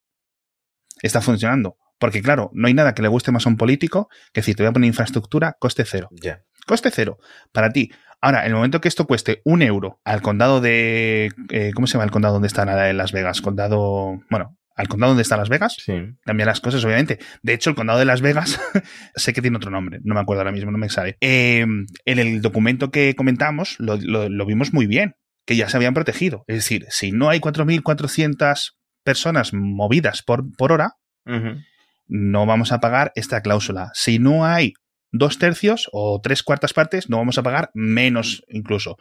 está 1.02 1.22
funcionando. 1.22 1.78
Porque 2.00 2.22
claro, 2.22 2.50
no 2.54 2.68
hay 2.68 2.74
nada 2.74 2.94
que 2.94 3.02
le 3.02 3.08
guste 3.08 3.32
más 3.32 3.46
a 3.46 3.50
un 3.50 3.58
político 3.58 4.10
que 4.34 4.42
decir, 4.42 4.56
te 4.56 4.64
voy 4.64 4.70
a 4.70 4.74
poner 4.74 4.88
infraestructura, 4.88 5.56
coste 5.60 5.84
cero. 5.86 6.10
Ya. 6.12 6.42
Coste 6.68 6.92
cero 6.92 7.18
para 7.52 7.70
ti. 7.72 7.92
Ahora, 8.22 8.42
en 8.42 8.48
el 8.48 8.56
momento 8.56 8.82
que 8.82 8.88
esto 8.88 9.06
cueste 9.06 9.42
un 9.46 9.62
euro 9.62 10.00
al 10.04 10.22
condado 10.22 10.60
de... 10.62 11.30
eh, 11.50 11.72
¿Cómo 11.76 11.86
se 11.88 11.94
llama 11.94 12.06
el 12.06 12.12
condado 12.12 12.34
donde 12.34 12.48
está 12.48 12.66
Las 12.94 13.12
Vegas? 13.12 13.42
Condado... 13.42 14.20
Bueno, 14.32 14.58
al 14.76 14.88
condado 14.88 15.12
donde 15.12 15.22
está 15.22 15.38
Las 15.38 15.48
Vegas. 15.50 15.76
Sí. 15.80 15.94
Cambian 16.24 16.48
las 16.48 16.60
cosas, 16.60 16.84
obviamente. 16.84 17.20
De 17.44 17.54
hecho, 17.54 17.70
el 17.70 17.76
condado 17.76 18.00
de 18.00 18.06
Las 18.06 18.22
Vegas, 18.22 18.60
sé 19.16 19.32
que 19.34 19.42
tiene 19.42 19.58
otro 19.58 19.70
nombre, 19.70 20.00
no 20.04 20.16
me 20.16 20.22
acuerdo 20.22 20.42
ahora 20.42 20.52
mismo, 20.52 20.72
no 20.72 20.78
me 20.80 20.90
sale. 20.90 21.18
Eh, 21.22 21.62
en 22.06 22.20
el 22.20 22.42
documento 22.42 22.90
que 22.92 23.16
comentamos 23.16 23.76
lo, 23.80 23.96
lo- 23.98 24.28
lo 24.28 24.46
vimos 24.46 24.74
muy 24.74 24.88
bien, 24.88 25.14
que 25.46 25.56
ya 25.56 25.70
se 25.70 25.78
habían 25.78 25.94
protegido. 25.94 26.44
Es 26.48 26.56
decir, 26.56 26.86
si 26.90 27.12
no 27.12 27.30
hay 27.30 27.40
4.400 27.40 28.72
personas 29.04 29.54
movidas 29.54 30.24
por, 30.24 30.52
por 30.58 30.72
hora, 30.72 30.94
Ujú. 31.28 31.60
No 32.08 32.46
vamos 32.46 32.72
a 32.72 32.80
pagar 32.80 33.12
esta 33.16 33.42
cláusula. 33.42 33.92
Si 33.94 34.20
no 34.20 34.46
hay 34.46 34.74
dos 35.12 35.40
tercios 35.40 35.90
o 35.92 36.20
tres 36.22 36.44
cuartas 36.44 36.74
partes, 36.74 37.10
no 37.10 37.18
vamos 37.18 37.38
a 37.38 37.44
pagar 37.44 37.72
menos 37.74 38.44
incluso. 38.48 38.98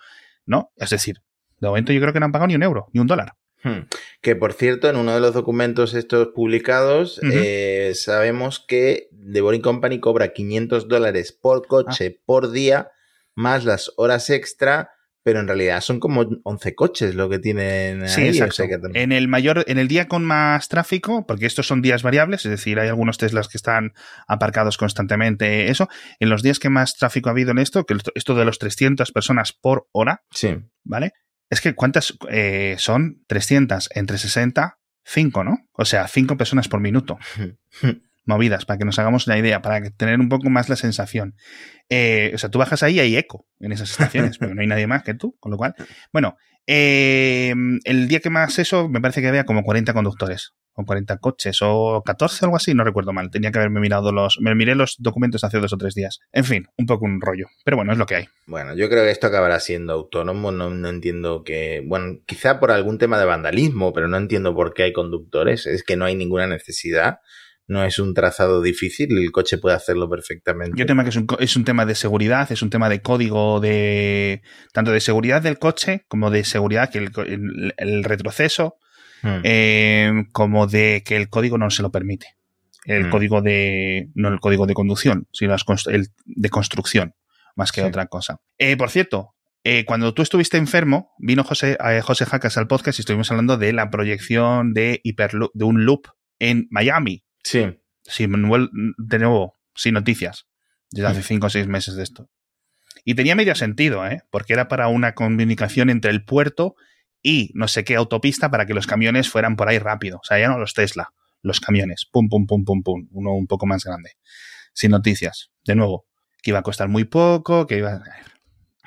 ¿No? 0.46 0.73
Es 0.76 0.90
decir, 0.90 1.23
de 1.61 1.68
momento 1.68 1.92
yo 1.92 2.00
creo 2.00 2.12
que 2.12 2.20
no 2.20 2.26
han 2.26 2.32
pagado 2.32 2.49
ni 2.49 2.54
un 2.54 2.62
euro, 2.62 2.88
ni 2.92 3.00
un 3.00 3.06
dólar. 3.06 3.34
Hmm. 3.62 3.88
Que 4.20 4.37
por 4.37 4.52
cierto, 4.52 4.90
en 4.90 4.96
uno 4.96 5.14
de 5.14 5.20
los 5.20 5.32
documentos 5.32 5.94
estos 5.94 6.28
publicados, 6.34 7.18
eh, 7.23 7.92
sabemos 7.94 8.61
que 8.61 9.08
The 9.32 9.40
Boring 9.40 9.62
Company 9.62 10.00
cobra 10.00 10.34
500 10.34 10.87
dólares 10.87 11.32
por 11.32 11.66
coche 11.66 12.16
Ah. 12.18 12.23
por 12.26 12.50
día, 12.50 12.90
más 13.34 13.64
las 13.64 13.90
horas 13.96 14.28
extra, 14.28 14.90
pero 15.25 15.40
en 15.40 15.49
realidad 15.49 15.81
son 15.81 15.99
como 15.99 16.25
11 16.45 16.75
coches 16.76 17.14
lo 17.16 17.28
que 17.28 17.40
tienen 17.40 18.07
Sí, 18.09 18.21
ahí. 18.21 18.26
o 18.28 18.31
exacto. 18.31 18.52
sea 18.54 18.69
que 18.69 18.78
también- 18.78 19.02
En 19.04 19.11
el 19.12 19.26
mayor, 19.26 19.64
en 19.66 19.78
el 19.78 19.88
día 19.88 20.07
con 20.07 20.25
más 20.25 20.69
tráfico, 20.69 21.26
porque 21.26 21.47
estos 21.47 21.66
son 21.66 21.83
días 21.83 22.02
variables, 22.04 22.45
es 22.45 22.50
decir, 22.50 22.78
hay 22.78 22.88
algunos 22.88 23.19
Teslas 23.19 23.49
que 23.49 23.57
están 23.57 23.95
aparcados 24.28 24.76
constantemente, 24.76 25.71
eso. 25.71 25.88
En 26.21 26.28
los 26.28 26.43
días 26.43 26.59
que 26.61 26.69
más 26.69 26.95
tráfico 26.95 27.28
ha 27.28 27.33
habido 27.33 27.50
en 27.50 27.59
esto, 27.59 27.85
que 27.87 27.97
esto 28.14 28.35
de 28.37 28.45
los 28.45 28.59
300 28.59 29.11
personas 29.12 29.52
por 29.52 29.88
hora, 29.93 30.23
Sí. 30.31 30.57
¿vale? 30.85 31.12
Es 31.50 31.61
que 31.61 31.75
¿cuántas 31.75 32.16
eh, 32.31 32.76
son 32.78 33.23
300 33.26 33.88
entre 33.95 34.19
60? 34.19 34.78
5, 35.07 35.43
¿no? 35.45 35.59
O 35.73 35.85
sea, 35.85 36.07
5 36.09 36.37
personas 36.37 36.69
por 36.69 36.81
minuto 36.81 37.19
movidas, 38.25 38.64
para 38.64 38.78
que 38.78 38.85
nos 38.85 38.99
hagamos 38.99 39.26
una 39.26 39.38
idea, 39.38 39.62
para 39.62 39.81
tener 39.90 40.21
un 40.21 40.28
poco 40.28 40.50
más 40.50 40.69
la 40.69 40.76
sensación. 40.76 41.37
Eh, 41.88 42.33
o 42.35 42.38
sea, 42.38 42.50
tú 42.50 42.59
bajas 42.59 42.83
ahí 42.83 42.97
y 42.97 43.00
hay 43.00 43.16
eco 43.16 43.47
en 43.61 43.73
esas 43.73 43.90
estaciones, 43.90 44.38
porque 44.38 44.54
no 44.54 44.61
hay 44.61 44.66
nadie 44.66 44.87
más 44.87 45.02
que 45.02 45.14
tú, 45.14 45.37
con 45.40 45.52
lo 45.52 45.59
cual. 45.59 45.75
Bueno, 46.12 46.37
eh, 46.66 47.54
el 47.85 48.09
día 48.09 48.21
que 48.21 48.31
más 48.31 48.59
eso, 48.59 48.88
me 48.88 49.00
parece 49.00 49.21
que 49.21 49.28
había 49.28 49.45
como 49.45 49.62
40 49.62 49.93
conductores, 49.93 50.54
o 50.75 50.85
40 50.85 51.19
coches, 51.19 51.59
o 51.62 52.02
14 52.04 52.45
o 52.45 52.47
algo 52.47 52.57
así, 52.57 52.75
no 52.75 52.85
recuerdo 52.85 53.12
mal. 53.12 53.31
Tenía 53.31 53.50
que 53.50 53.59
haberme 53.59 53.81
mirado 53.81 54.12
los. 54.12 54.38
Me 54.40 54.54
miré 54.54 54.75
los 54.75 54.97
documentos 54.99 55.45
hace 55.45 55.59
dos 55.59 55.73
o 55.73 55.78
tres 55.78 55.95
días. 55.95 56.21
En 56.33 56.45
fin, 56.45 56.66
un 56.76 56.87
poco 56.87 57.04
un 57.04 57.21
rollo. 57.21 57.47
Pero 57.64 57.76
bueno, 57.76 57.93
es 57.93 57.99
lo 57.99 58.07
que 58.07 58.16
hay. 58.16 58.25
Bueno, 58.47 58.75
yo 58.75 58.88
creo 58.88 59.04
que 59.04 59.11
esto 59.11 59.28
acabará 59.28 59.61
siendo 59.61 59.93
autónomo. 59.93 60.50
No, 60.50 60.71
no 60.71 60.88
entiendo 60.88 61.45
que. 61.45 61.83
Bueno, 61.87 62.19
quizá 62.26 62.59
por 62.59 62.71
algún 62.73 62.99
tema 62.99 63.19
de 63.19 63.25
vandalismo, 63.25 63.93
pero 63.93 64.09
no 64.09 64.16
entiendo 64.16 64.54
por 64.54 64.75
qué 64.75 64.85
hay 64.85 64.93
conductores. 64.93 65.66
Es 65.66 65.85
que 65.85 65.97
no 65.97 66.04
hay 66.04 66.16
ninguna 66.16 66.47
necesidad. 66.47 67.19
No 67.66 67.83
es 67.85 67.99
un 67.99 68.12
trazado 68.12 68.61
difícil, 68.61 69.16
el 69.16 69.33
coche 69.33 69.56
puede 69.59 69.75
hacerlo 69.76 70.09
perfectamente. 70.11 70.78
Yo 70.78 70.85
tema 70.87 71.02
que 71.02 71.11
es 71.11 71.16
un, 71.16 71.26
es 71.38 71.56
un 71.56 71.64
tema 71.64 71.87
de 71.87 71.94
seguridad, 71.94 72.50
es 72.52 72.61
un 72.62 72.68
tema 72.71 72.88
de 72.90 73.00
código 73.00 73.59
de 73.61 74.42
tanto 74.73 74.90
de 74.92 75.00
seguridad 75.00 75.40
del 75.40 75.59
coche 75.59 76.04
como 76.09 76.30
de 76.30 76.44
seguridad 76.44 76.90
que 76.90 76.99
el, 76.99 77.11
co- 77.12 77.23
el- 77.23 77.73
el 77.78 78.04
retroceso, 78.04 78.76
Hmm. 79.23 79.40
eh, 79.44 80.12
como 80.33 80.66
de 80.66 81.02
que 81.06 81.16
el 81.16 81.30
código 81.30 81.56
no 81.56 81.71
se 81.71 81.83
lo 81.83 81.90
permite. 81.90 82.26
El 82.85 83.06
Mm. 83.06 83.11
código 83.11 83.40
de 83.40 84.11
no 84.14 84.28
el 84.28 84.40
código 84.40 84.66
de 84.66 84.75
conducción, 84.75 85.26
sino 85.33 85.52
las 85.52 85.64
el 85.87 86.09
de 86.26 86.50
construcción, 86.50 87.14
más 87.56 87.73
que 87.73 87.80
Sí. 87.80 87.87
otra 87.87 88.06
cosa. 88.09 88.37
Eh, 88.59 88.76
por 88.76 88.90
cierto, 88.90 89.30
eh, 89.64 89.87
cuando 89.87 90.12
tú 90.12 90.21
estuviste 90.21 90.59
enfermo, 90.59 91.12
vino 91.18 91.42
José, 91.44 91.78
eh, 91.83 92.02
José 92.02 92.26
Jacas 92.26 92.59
al 92.59 92.66
podcast 92.66 92.99
y 92.99 93.00
estuvimos 93.00 93.30
hablando 93.30 93.56
de 93.56 93.73
la 93.73 93.88
proyección 93.88 94.75
de 94.75 95.00
hiperloop, 95.02 95.52
de 95.54 95.64
un 95.64 95.87
loop 95.87 96.09
en 96.38 96.66
Miami 96.71 97.25
Sí. 97.44 97.78
sin, 98.02 98.32
vuel- 98.32 98.70
de 98.98 99.18
nuevo, 99.18 99.58
sin 99.74 99.94
noticias, 99.94 100.46
desde 100.90 101.06
hace 101.08 101.22
cinco 101.22 101.46
o 101.46 101.50
seis 101.50 101.66
meses 101.68 101.94
de 101.94 102.02
esto. 102.02 102.28
Y 103.04 103.14
tenía 103.14 103.34
medio 103.36 103.54
sentido, 103.54 104.06
¿eh? 104.06 104.22
porque 104.30 104.54
era 104.54 104.66
para 104.68 104.88
una 104.88 105.14
comunicación 105.14 105.90
entre 105.90 106.10
el 106.10 106.24
puerto 106.24 106.74
y 107.22 107.50
no 107.54 107.68
sé 107.68 107.84
qué 107.84 107.96
autopista 107.96 108.50
para 108.50 108.66
que 108.66 108.74
los 108.74 108.86
camiones 108.86 109.28
fueran 109.28 109.56
por 109.56 109.68
ahí 109.68 109.78
rápido. 109.78 110.18
O 110.18 110.24
sea, 110.24 110.38
ya 110.38 110.48
no 110.48 110.58
los 110.58 110.74
Tesla, 110.74 111.12
los 111.42 111.60
camiones. 111.60 112.06
Pum, 112.10 112.28
pum, 112.28 112.46
pum, 112.46 112.64
pum, 112.64 112.82
pum. 112.82 113.08
Uno 113.12 113.32
un 113.34 113.46
poco 113.46 113.66
más 113.66 113.84
grande. 113.84 114.12
Sin 114.72 114.90
noticias. 114.90 115.50
De 115.64 115.74
nuevo, 115.74 116.06
que 116.42 116.50
iba 116.50 116.58
a 116.58 116.62
costar 116.62 116.88
muy 116.88 117.04
poco, 117.04 117.66
que 117.66 117.78
iba... 117.78 118.02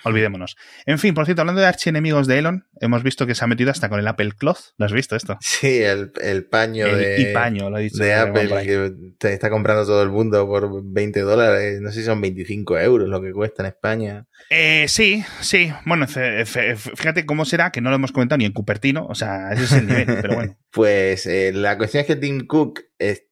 Olvidémonos. 0.03 0.55
En 0.85 0.99
fin, 0.99 1.13
por 1.13 1.25
cierto, 1.25 1.41
hablando 1.41 1.61
de 1.61 1.67
archienemigos 1.67 2.27
de 2.27 2.37
Elon, 2.37 2.66
hemos 2.81 3.03
visto 3.03 3.25
que 3.27 3.35
se 3.35 3.43
ha 3.43 3.47
metido 3.47 3.71
hasta 3.71 3.89
con 3.89 3.99
el 3.99 4.07
Apple 4.07 4.31
Cloth. 4.37 4.73
¿Lo 4.77 4.85
has 4.85 4.91
visto 4.91 5.15
esto? 5.15 5.37
Sí, 5.41 5.81
el, 5.81 6.11
el 6.21 6.45
paño 6.45 6.85
el 6.87 6.97
de, 6.97 7.21
iPaño, 7.31 7.69
lo 7.69 7.77
ha 7.77 7.79
dicho. 7.79 8.03
de 8.03 8.13
Apple 8.13 8.49
que 8.63 8.91
te 9.17 9.33
está 9.33 9.49
comprando 9.49 9.85
todo 9.85 10.03
el 10.03 10.09
mundo 10.09 10.45
por 10.47 10.69
20 10.83 11.19
dólares. 11.21 11.81
No 11.81 11.91
sé 11.91 11.99
si 11.99 12.05
son 12.05 12.21
25 12.21 12.77
euros 12.79 13.07
lo 13.09 13.21
que 13.21 13.31
cuesta 13.31 13.63
en 13.63 13.67
España. 13.67 14.25
Eh, 14.49 14.85
sí, 14.87 15.23
sí. 15.41 15.71
Bueno, 15.85 16.07
fíjate 16.07 17.25
cómo 17.25 17.45
será, 17.45 17.71
que 17.71 17.81
no 17.81 17.89
lo 17.89 17.95
hemos 17.95 18.11
comentado 18.11 18.37
ni 18.37 18.45
en 18.45 18.53
Cupertino. 18.53 19.05
O 19.07 19.15
sea, 19.15 19.51
ese 19.53 19.63
es 19.63 19.71
el 19.73 19.87
nivel, 19.87 20.05
pero 20.21 20.35
bueno. 20.35 20.57
Pues 20.69 21.25
eh, 21.25 21.53
la 21.55 21.75
cuestión 21.75 22.01
es 22.01 22.07
que 22.07 22.15
Tim 22.17 22.45
Cook, 22.45 22.81
es- 22.99 23.25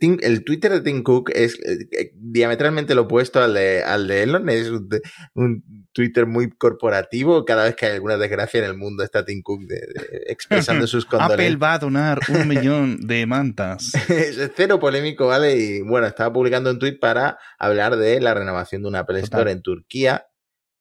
Tim- 0.00 0.18
el 0.20 0.42
Twitter 0.42 0.72
de 0.72 0.80
Tim 0.80 1.04
Cook 1.04 1.30
es 1.32 1.54
eh, 1.64 1.86
eh, 1.92 2.10
diametralmente 2.16 2.96
lo 2.96 3.02
opuesto 3.02 3.40
al 3.40 3.54
de, 3.54 3.84
al 3.84 4.08
de 4.08 4.24
Elon. 4.24 4.48
Es 4.48 4.68
un, 4.68 4.88
un 5.34 5.86
Twitter 5.92 6.26
muy 6.26 6.50
corporativo. 6.50 7.44
Cada 7.44 7.64
vez 7.64 7.76
que 7.76 7.86
hay 7.86 7.92
alguna 7.92 8.16
desgracia 8.16 8.58
en 8.58 8.64
el 8.64 8.76
mundo 8.76 8.87
está 9.04 9.24
Tim 9.24 9.42
Cook 9.42 9.62
de- 9.66 9.74
de- 9.76 10.22
expresando 10.28 10.86
sus 10.86 11.04
Apple 11.06 11.18
condolencias. 11.18 11.62
va 11.62 11.74
a 11.74 11.78
donar 11.78 12.20
un 12.28 12.48
millón 12.48 13.06
de 13.06 13.26
mantas. 13.26 13.92
es 14.08 14.38
cero 14.56 14.78
polémico, 14.80 15.26
¿vale? 15.26 15.56
Y 15.56 15.80
bueno, 15.82 16.06
estaba 16.06 16.32
publicando 16.32 16.70
un 16.70 16.78
tweet 16.78 16.98
para 16.98 17.38
hablar 17.58 17.96
de 17.96 18.20
la 18.20 18.34
renovación 18.34 18.82
de 18.82 18.88
una 18.88 19.00
Apple 19.00 19.20
Total. 19.22 19.38
Store 19.40 19.52
en 19.52 19.62
Turquía. 19.62 20.24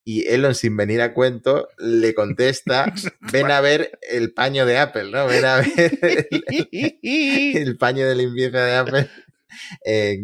Y 0.09 0.25
Elon, 0.29 0.55
sin 0.55 0.77
venir 0.77 1.01
a 1.01 1.13
cuento, 1.13 1.67
le 1.79 2.13
contesta: 2.13 2.93
Ven 3.33 3.51
a 3.51 3.59
ver 3.59 3.99
el 4.09 4.31
paño 4.33 4.65
de 4.65 4.77
Apple, 4.77 5.11
¿no? 5.11 5.27
Ven 5.27 5.43
a 5.43 5.57
ver 5.57 6.27
el, 6.71 6.99
el 7.01 7.77
paño 7.77 8.07
de 8.07 8.15
limpieza 8.15 8.63
de 8.63 8.75
Apple. 8.75 9.09
eh, 9.85 10.19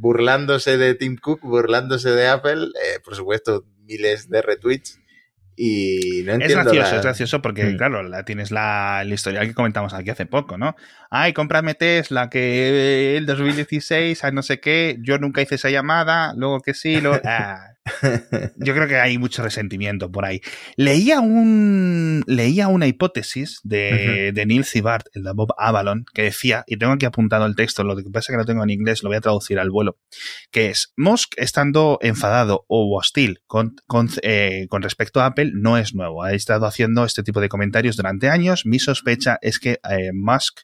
burlándose 0.00 0.76
de 0.76 0.94
Tim 0.94 1.16
Cook, 1.16 1.40
burlándose 1.42 2.10
de 2.10 2.26
Apple. 2.26 2.64
eh, 2.82 2.98
por 3.04 3.14
supuesto, 3.14 3.64
miles 3.84 4.28
de 4.28 4.42
retweets. 4.42 4.98
Y 5.60 6.22
no 6.24 6.34
Es 6.34 6.52
gracioso, 6.54 6.90
la- 6.92 6.96
es 6.98 7.02
gracioso 7.02 7.42
porque, 7.42 7.64
Mm. 7.64 7.76
claro, 7.78 8.02
la, 8.04 8.24
tienes 8.24 8.52
la, 8.52 9.00
el 9.02 9.12
historial 9.12 9.44
que 9.48 9.54
comentamos 9.54 9.92
aquí 9.92 10.08
hace 10.10 10.24
poco, 10.24 10.56
¿no? 10.56 10.76
Ay, 11.10 11.32
cómprame 11.32 11.74
Tesla, 11.74 12.30
que 12.30 13.16
el 13.16 13.26
2016, 13.26 14.22
a 14.22 14.30
no 14.30 14.42
sé 14.42 14.60
qué, 14.60 14.98
yo 15.00 15.18
nunca 15.18 15.42
hice 15.42 15.56
esa 15.56 15.68
llamada, 15.70 16.32
luego 16.36 16.60
que 16.60 16.74
sí, 16.74 17.00
luego... 17.00 17.18
Ah. 17.24 17.72
Yo 18.56 18.74
creo 18.74 18.88
que 18.88 18.96
hay 18.96 19.18
mucho 19.18 19.42
resentimiento 19.42 20.10
por 20.10 20.24
ahí. 20.24 20.40
Leía 20.76 21.20
un 21.20 22.22
leía 22.26 22.68
una 22.68 22.86
hipótesis 22.86 23.60
de, 23.62 24.32
de 24.34 24.46
Neil 24.46 24.64
Zibart, 24.64 25.06
el 25.14 25.24
de 25.24 25.32
Bob 25.32 25.54
Avalon, 25.58 26.04
que 26.12 26.22
decía, 26.22 26.64
y 26.66 26.76
tengo 26.76 26.92
aquí 26.92 27.06
apuntado 27.06 27.46
el 27.46 27.56
texto, 27.56 27.84
lo 27.84 27.96
que 27.96 28.02
pasa 28.04 28.32
es 28.32 28.34
que 28.34 28.38
lo 28.38 28.44
tengo 28.44 28.62
en 28.62 28.70
inglés, 28.70 29.02
lo 29.02 29.08
voy 29.08 29.16
a 29.16 29.20
traducir 29.20 29.58
al 29.58 29.70
vuelo, 29.70 29.98
que 30.50 30.70
es, 30.70 30.92
Musk 30.96 31.34
estando 31.36 31.98
enfadado 32.02 32.64
o 32.68 32.96
hostil 32.96 33.40
con, 33.46 33.76
con, 33.86 34.08
eh, 34.22 34.66
con 34.68 34.82
respecto 34.82 35.20
a 35.20 35.26
Apple 35.26 35.52
no 35.54 35.76
es 35.78 35.94
nuevo. 35.94 36.22
Ha 36.22 36.32
estado 36.32 36.66
haciendo 36.66 37.04
este 37.04 37.22
tipo 37.22 37.40
de 37.40 37.48
comentarios 37.48 37.96
durante 37.96 38.28
años. 38.28 38.66
Mi 38.66 38.78
sospecha 38.78 39.38
es 39.42 39.58
que 39.58 39.80
eh, 39.88 40.10
Musk 40.12 40.60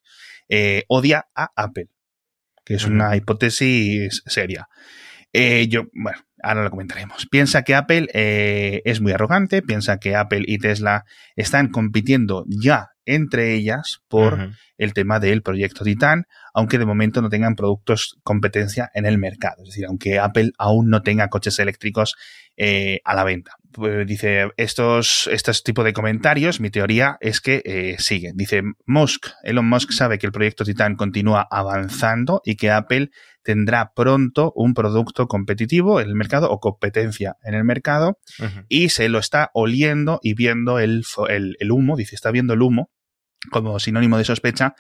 eh, 0.49 0.85
odia 0.88 1.28
a 1.35 1.50
Apple, 1.57 1.88
que 2.64 2.75
es 2.75 2.85
una 2.85 3.16
hipótesis 3.16 4.23
seria. 4.26 4.69
Eh, 5.33 5.66
yo, 5.69 5.85
bueno, 5.93 6.19
ahora 6.45 6.65
lo 6.65 6.71
comentaremos. 6.71 7.27
Piensa 7.31 7.63
que 7.63 7.75
Apple 7.75 8.09
eh, 8.13 8.83
es 8.85 9.01
muy 9.01 9.13
arrogante, 9.13 9.63
piensa 9.63 9.99
que 9.99 10.15
Apple 10.15 10.45
y 10.47 10.59
Tesla 10.59 11.05
están 11.37 11.69
compitiendo 11.69 12.45
ya 12.47 12.91
entre 13.07 13.55
ellas 13.55 14.03
por 14.09 14.53
el 14.79 14.95
tema 14.95 15.21
del 15.21 15.43
proyecto 15.43 15.85
Titan, 15.85 16.27
aunque 16.53 16.79
de 16.79 16.87
momento 16.87 17.21
no 17.23 17.29
tengan 17.29 17.55
productos 17.55 18.19
competencia 18.23 18.91
en 18.95 19.07
el 19.07 19.19
mercado. 19.19 19.63
Es 19.63 19.71
decir, 19.71 19.87
aunque 19.87 20.19
Apple 20.19 20.53
aún 20.59 20.89
no 20.89 21.03
tenga 21.03 21.29
coches 21.29 21.59
eléctricos 21.59 22.17
eh, 22.57 23.01
a 23.05 23.15
la 23.15 23.25
venta. 23.25 23.53
Pues 23.73 24.07
dice, 24.07 24.51
estos, 24.57 25.29
estos 25.33 25.63
tipos 25.65 25.85
de 25.85 25.93
comentarios, 25.93 26.61
mi 26.61 26.71
teoría 26.71 27.19
es 27.21 27.41
que 27.41 27.63
eh, 27.65 27.97
siguen. 27.99 28.37
Dice, 28.37 28.63
Musk, 28.87 29.27
Elon 29.43 29.69
Musk 29.69 29.91
sabe 29.93 30.19
que 30.19 30.27
el 30.27 30.33
proyecto 30.33 30.65
Titan 30.65 30.97
continúa 30.97 31.47
avanzando 31.51 32.41
y 32.45 32.57
que 32.57 32.71
Apple 32.71 33.11
tendrá 33.45 33.93
pronto 33.95 34.53
un 34.57 34.75
producto 34.75 35.29
competitivo 35.29 36.01
en 36.01 36.09
el 36.09 36.15
mercado 36.15 36.51
o 36.51 36.59
competencia 36.59 37.37
en 37.45 37.55
el 37.55 37.63
mercado 37.63 38.19
y 38.69 38.89
se 38.89 39.09
lo 39.09 39.19
está 39.19 39.51
oliendo 39.55 40.19
y 40.23 40.35
viendo 40.35 40.79
el, 40.79 41.05
el, 41.29 41.57
el 41.61 41.71
humo, 41.71 41.97
dice, 41.97 42.15
está 42.17 42.31
viendo 42.31 42.55
el 42.55 42.63
humo 42.63 42.91
como 43.51 43.79
sinónimo 43.79 44.19
de 44.19 44.25
sospecha 44.25 44.75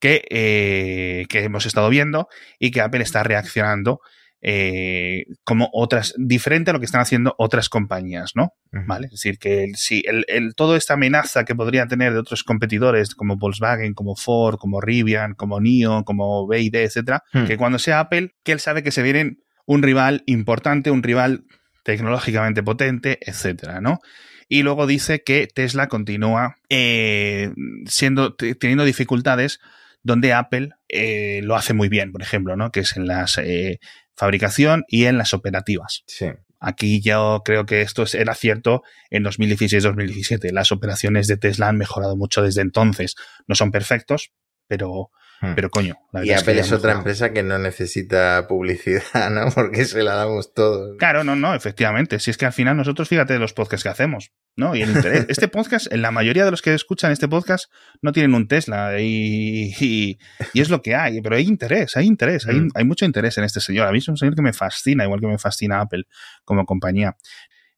que, 0.00 0.24
eh, 0.30 1.26
que 1.28 1.44
hemos 1.44 1.66
estado 1.66 1.88
viendo 1.90 2.28
y 2.58 2.70
que 2.70 2.80
Apple 2.80 3.02
está 3.02 3.22
reaccionando 3.22 4.00
eh, 4.42 5.24
como 5.44 5.68
otras, 5.72 6.14
diferente 6.16 6.70
a 6.70 6.72
lo 6.72 6.78
que 6.78 6.86
están 6.86 7.02
haciendo 7.02 7.34
otras 7.38 7.68
compañías, 7.68 8.32
¿no? 8.34 8.54
¿Vale? 8.72 9.06
Es 9.06 9.12
decir, 9.12 9.38
que 9.38 9.72
si 9.74 10.02
el, 10.06 10.24
el, 10.28 10.54
toda 10.54 10.78
esta 10.78 10.94
amenaza 10.94 11.44
que 11.44 11.54
podría 11.54 11.86
tener 11.86 12.12
de 12.12 12.20
otros 12.20 12.42
competidores 12.42 13.14
como 13.14 13.36
Volkswagen, 13.36 13.94
como 13.94 14.16
Ford, 14.16 14.56
como 14.56 14.80
Rivian, 14.80 15.34
como 15.34 15.60
NIO, 15.60 16.04
como 16.04 16.46
BID, 16.46 16.74
etcétera, 16.76 17.22
hmm. 17.32 17.44
que 17.44 17.56
cuando 17.56 17.78
sea 17.78 18.00
Apple, 18.00 18.34
que 18.42 18.52
él 18.52 18.60
sabe 18.60 18.82
que 18.82 18.92
se 18.92 19.02
viene 19.02 19.36
un 19.66 19.82
rival 19.82 20.22
importante, 20.26 20.90
un 20.90 21.02
rival 21.02 21.44
tecnológicamente 21.84 22.62
potente, 22.62 23.18
etcétera, 23.20 23.80
¿no? 23.80 24.00
Y 24.48 24.64
luego 24.64 24.86
dice 24.86 25.22
que 25.22 25.46
Tesla 25.46 25.86
continúa 25.86 26.56
eh, 26.68 27.52
siendo, 27.86 28.34
teniendo 28.34 28.84
dificultades 28.84 29.60
donde 30.02 30.32
Apple 30.32 30.70
eh, 30.88 31.40
lo 31.44 31.54
hace 31.56 31.74
muy 31.74 31.88
bien, 31.88 32.10
por 32.10 32.22
ejemplo, 32.22 32.56
¿no? 32.56 32.72
Que 32.72 32.80
es 32.80 32.96
en 32.96 33.06
las 33.06 33.38
eh, 33.38 33.78
fabricación 34.16 34.84
y 34.88 35.06
en 35.06 35.18
las 35.18 35.34
operativas. 35.34 36.02
Sí. 36.06 36.26
Aquí 36.58 37.00
yo 37.00 37.40
creo 37.42 37.64
que 37.64 37.80
esto 37.80 38.04
era 38.12 38.34
cierto 38.34 38.82
en 39.08 39.24
2016-2017. 39.24 40.52
Las 40.52 40.72
operaciones 40.72 41.26
de 41.26 41.38
Tesla 41.38 41.68
han 41.68 41.78
mejorado 41.78 42.16
mucho 42.16 42.42
desde 42.42 42.60
entonces. 42.60 43.14
No 43.46 43.54
son 43.54 43.70
perfectos, 43.70 44.32
pero 44.66 45.10
Hmm. 45.40 45.54
Pero 45.54 45.70
coño, 45.70 45.96
la 46.12 46.24
Y 46.24 46.32
Apple 46.32 46.60
es, 46.60 46.70
otra 46.70 46.92
empresa 46.92 47.32
que 47.32 47.42
no 47.42 47.58
necesita 47.58 48.46
publicidad, 48.46 49.02
¿no? 49.30 49.50
Porque 49.50 49.86
se 49.86 50.02
la 50.02 50.14
damos 50.14 50.52
todos. 50.52 50.98
Claro, 50.98 51.24
no, 51.24 51.34
no, 51.34 51.54
efectivamente. 51.54 52.18
Si 52.20 52.30
es 52.30 52.36
que 52.36 52.44
al 52.44 52.52
final 52.52 52.76
nosotros, 52.76 53.08
fíjate 53.08 53.38
los 53.38 53.54
podcasts 53.54 53.82
que 53.82 53.88
hacemos, 53.88 54.32
¿no? 54.56 54.74
Y 54.74 54.82
el 54.82 54.90
interés. 54.90 55.26
este 55.30 55.48
podcast, 55.48 55.90
en 55.90 56.02
la 56.02 56.10
mayoría 56.10 56.44
de 56.44 56.50
los 56.50 56.60
que 56.60 56.74
escuchan 56.74 57.10
este 57.10 57.26
podcast 57.26 57.72
no 58.02 58.12
tienen 58.12 58.34
un 58.34 58.48
Tesla 58.48 59.00
y, 59.00 59.72
y, 59.80 60.18
es 60.52 60.68
lo 60.68 60.82
que 60.82 60.94
hay. 60.94 61.22
Pero 61.22 61.36
hay 61.36 61.44
interés, 61.44 61.96
hay 61.96 62.06
interés, 62.06 62.46
hay, 62.46 62.56
hmm. 62.56 62.68
hay, 62.74 62.84
mucho 62.84 63.06
interés 63.06 63.38
en 63.38 63.44
este 63.44 63.60
señor. 63.60 63.88
A 63.88 63.92
mí 63.92 63.98
es 63.98 64.08
un 64.08 64.18
señor 64.18 64.34
que 64.34 64.42
me 64.42 64.52
fascina, 64.52 65.04
igual 65.04 65.20
que 65.20 65.26
me 65.26 65.38
fascina 65.38 65.80
Apple 65.80 66.04
como 66.44 66.66
compañía. 66.66 67.16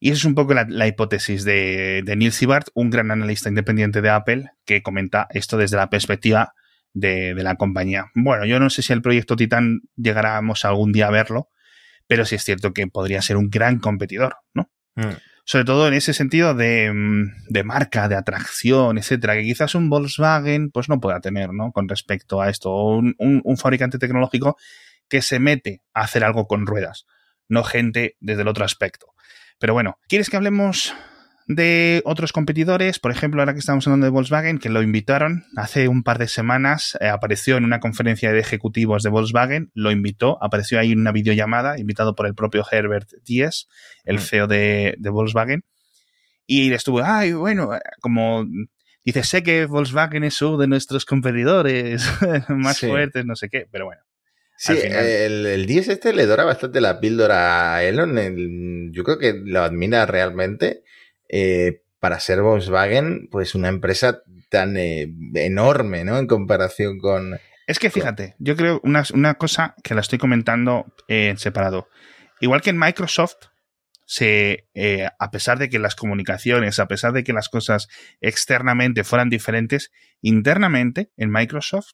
Y 0.01 0.09
esa 0.09 0.19
es 0.19 0.25
un 0.25 0.35
poco 0.35 0.53
la, 0.53 0.87
hipótesis 0.89 1.45
de, 1.45 2.03
de 2.05 2.17
Neil 2.17 2.33
Sibart, 2.33 2.71
un 2.75 2.91
gran 2.91 3.13
analista 3.13 3.49
independiente 3.49 4.03
de 4.03 4.11
Apple, 4.11 4.51
que 4.65 4.83
comenta 4.83 5.29
esto 5.31 5.57
desde 5.57 5.77
la 5.77 5.91
perspectiva 5.91 6.55
de, 6.95 7.35
la 7.35 7.57
compañía. 7.57 8.07
Bueno, 8.15 8.45
yo 8.45 8.61
no 8.61 8.71
sé 8.71 8.83
si 8.83 8.93
el 8.93 9.03
proyecto 9.03 9.37
Titan 9.37 9.83
llegáramos 9.97 10.65
algún 10.65 10.93
día 10.93 11.09
a 11.09 11.11
verlo, 11.11 11.49
pero 12.07 12.25
sí 12.25 12.35
es 12.35 12.45
cierto 12.45 12.73
que 12.73 12.87
podría 12.87 13.23
ser 13.23 13.37
un 13.37 13.51
gran 13.51 13.79
competidor, 13.79 14.37
¿no? 14.55 14.71
Mm. 14.95 15.17
Sobre 15.45 15.65
todo 15.65 15.89
en 15.89 15.95
ese 15.95 16.15
sentido 16.15 16.55
de, 16.55 16.93
mm, 16.93 17.49
de, 17.49 17.65
marca, 17.65 18.09
de 18.09 18.15
atracción, 18.15 18.99
etcétera, 18.99 19.35
que 19.35 19.43
quizás 19.43 19.75
un 19.75 19.91
Volkswagen 19.91 20.71
pues 20.71 20.89
no 20.89 21.01
pueda 21.01 21.21
tener, 21.21 21.53
¿no? 21.53 21.73
Con 21.73 21.89
respecto 21.89 22.41
a 22.41 22.49
esto. 22.49 22.73
Un, 22.73 23.15
un 23.19 23.57
fabricante 23.57 23.99
tecnológico 23.99 24.57
que 25.09 25.23
se 25.23 25.41
mete 25.41 25.83
a 25.95 26.03
hacer 26.03 26.25
algo 26.25 26.47
con 26.47 26.67
ruedas, 26.67 27.07
no 27.49 27.65
gente 27.65 28.17
desde 28.21 28.43
el 28.43 28.49
otro 28.49 28.65
aspecto. 28.65 29.09
Pero 29.59 29.75
bueno, 29.75 29.99
¿quieres 30.09 30.31
que 30.31 30.37
hablemos 30.37 30.95
de 31.47 32.03
otros 32.05 32.33
competidores, 32.33 32.99
por 32.99 33.11
ejemplo, 33.11 33.41
ahora 33.41 33.53
que 33.53 33.59
estamos 33.59 33.87
hablando 33.87 34.07
de 34.07 34.11
Volkswagen, 34.11 34.59
que 34.59 34.69
lo 34.69 34.83
invitaron 34.83 35.45
hace 35.57 35.89
un 35.89 36.03
par 36.03 36.19
de 36.19 36.29
semanas, 36.29 36.97
eh, 37.01 37.09
apareció 37.09 37.57
en 37.57 37.65
una 37.65 37.81
conferencia 37.81 38.33
de 38.33 38.41
ejecutivos 38.41 39.03
de 39.03 39.11
Volkswagen, 39.11 39.71
lo 39.75 39.91
invitó, 39.91 40.39
apareció 40.43 40.79
ahí 40.79 40.93
en 40.93 41.01
una 41.01 41.13
videollamada, 41.13 41.79
invitado 41.79 42.15
por 42.15 42.27
el 42.27 42.35
propio 42.35 42.65
Herbert 42.71 43.09
Diess, 43.25 43.69
el 44.05 44.17
mm. 44.17 44.21
CEO 44.21 44.47
de, 44.47 44.97
Volkswagen, 45.01 45.65
y 46.47 46.73
estuvo, 46.73 47.03
ay, 47.03 47.33
bueno, 47.33 47.71
como 48.01 48.47
dice, 49.05 49.25
sé 49.25 49.43
que 49.43 49.67
Volkswagen 49.67 50.25
es 50.25 50.41
uno 50.43 50.59
de 50.59 50.69
nuestros 50.69 51.05
competidores 51.05 52.09
más 52.49 52.81
fuertes, 52.81 53.25
no 53.27 53.37
sé 53.37 53.49
qué, 53.49 53.67
pero 53.71 53.87
bueno. 53.87 54.03
Sí, 54.57 54.75
el, 54.81 55.45
el 55.45 55.67
10 55.67 55.89
este 55.89 56.13
le 56.13 56.25
dora 56.27 56.45
bastante 56.45 56.81
la 56.81 57.01
píldora 57.01 57.75
a 57.75 57.83
Elon. 57.83 58.93
yo 58.93 59.03
creo 59.03 59.19
que 59.19 59.35
lo 59.45 59.63
admira 59.63 60.07
realmente. 60.07 60.85
Eh, 61.33 61.83
para 61.99 62.21
ser 62.21 62.43
Volkswagen, 62.43 63.29
pues 63.31 63.55
una 63.55 63.69
empresa 63.69 64.23
tan 64.49 64.77
eh, 64.77 65.09
enorme, 65.35 66.05
¿no? 66.05 66.19
En 66.19 66.27
comparación 66.27 66.99
con... 66.99 67.39
Es 67.67 67.79
que 67.79 67.91
fíjate, 67.91 68.35
yo 68.39 68.57
creo 68.57 68.81
una, 68.83 69.05
una 69.15 69.35
cosa 69.35 69.77
que 69.83 69.95
la 69.95 70.01
estoy 70.01 70.19
comentando 70.19 70.85
en 71.07 71.39
separado. 71.39 71.89
Igual 72.41 72.61
que 72.61 72.71
en 72.71 72.79
Microsoft, 72.79 73.37
se, 74.05 74.69
eh, 74.75 75.09
a 75.19 75.31
pesar 75.31 75.59
de 75.59 75.71
que 75.71 75.79
las 75.79 75.95
comunicaciones, 75.95 76.79
a 76.81 76.89
pesar 76.89 77.13
de 77.13 77.25
que 77.25 77.33
las 77.33 77.49
cosas 77.49 77.89
externamente 78.21 79.05
fueran 79.05 79.31
diferentes, 79.31 79.91
internamente 80.21 81.11
en 81.17 81.31
Microsoft 81.31 81.93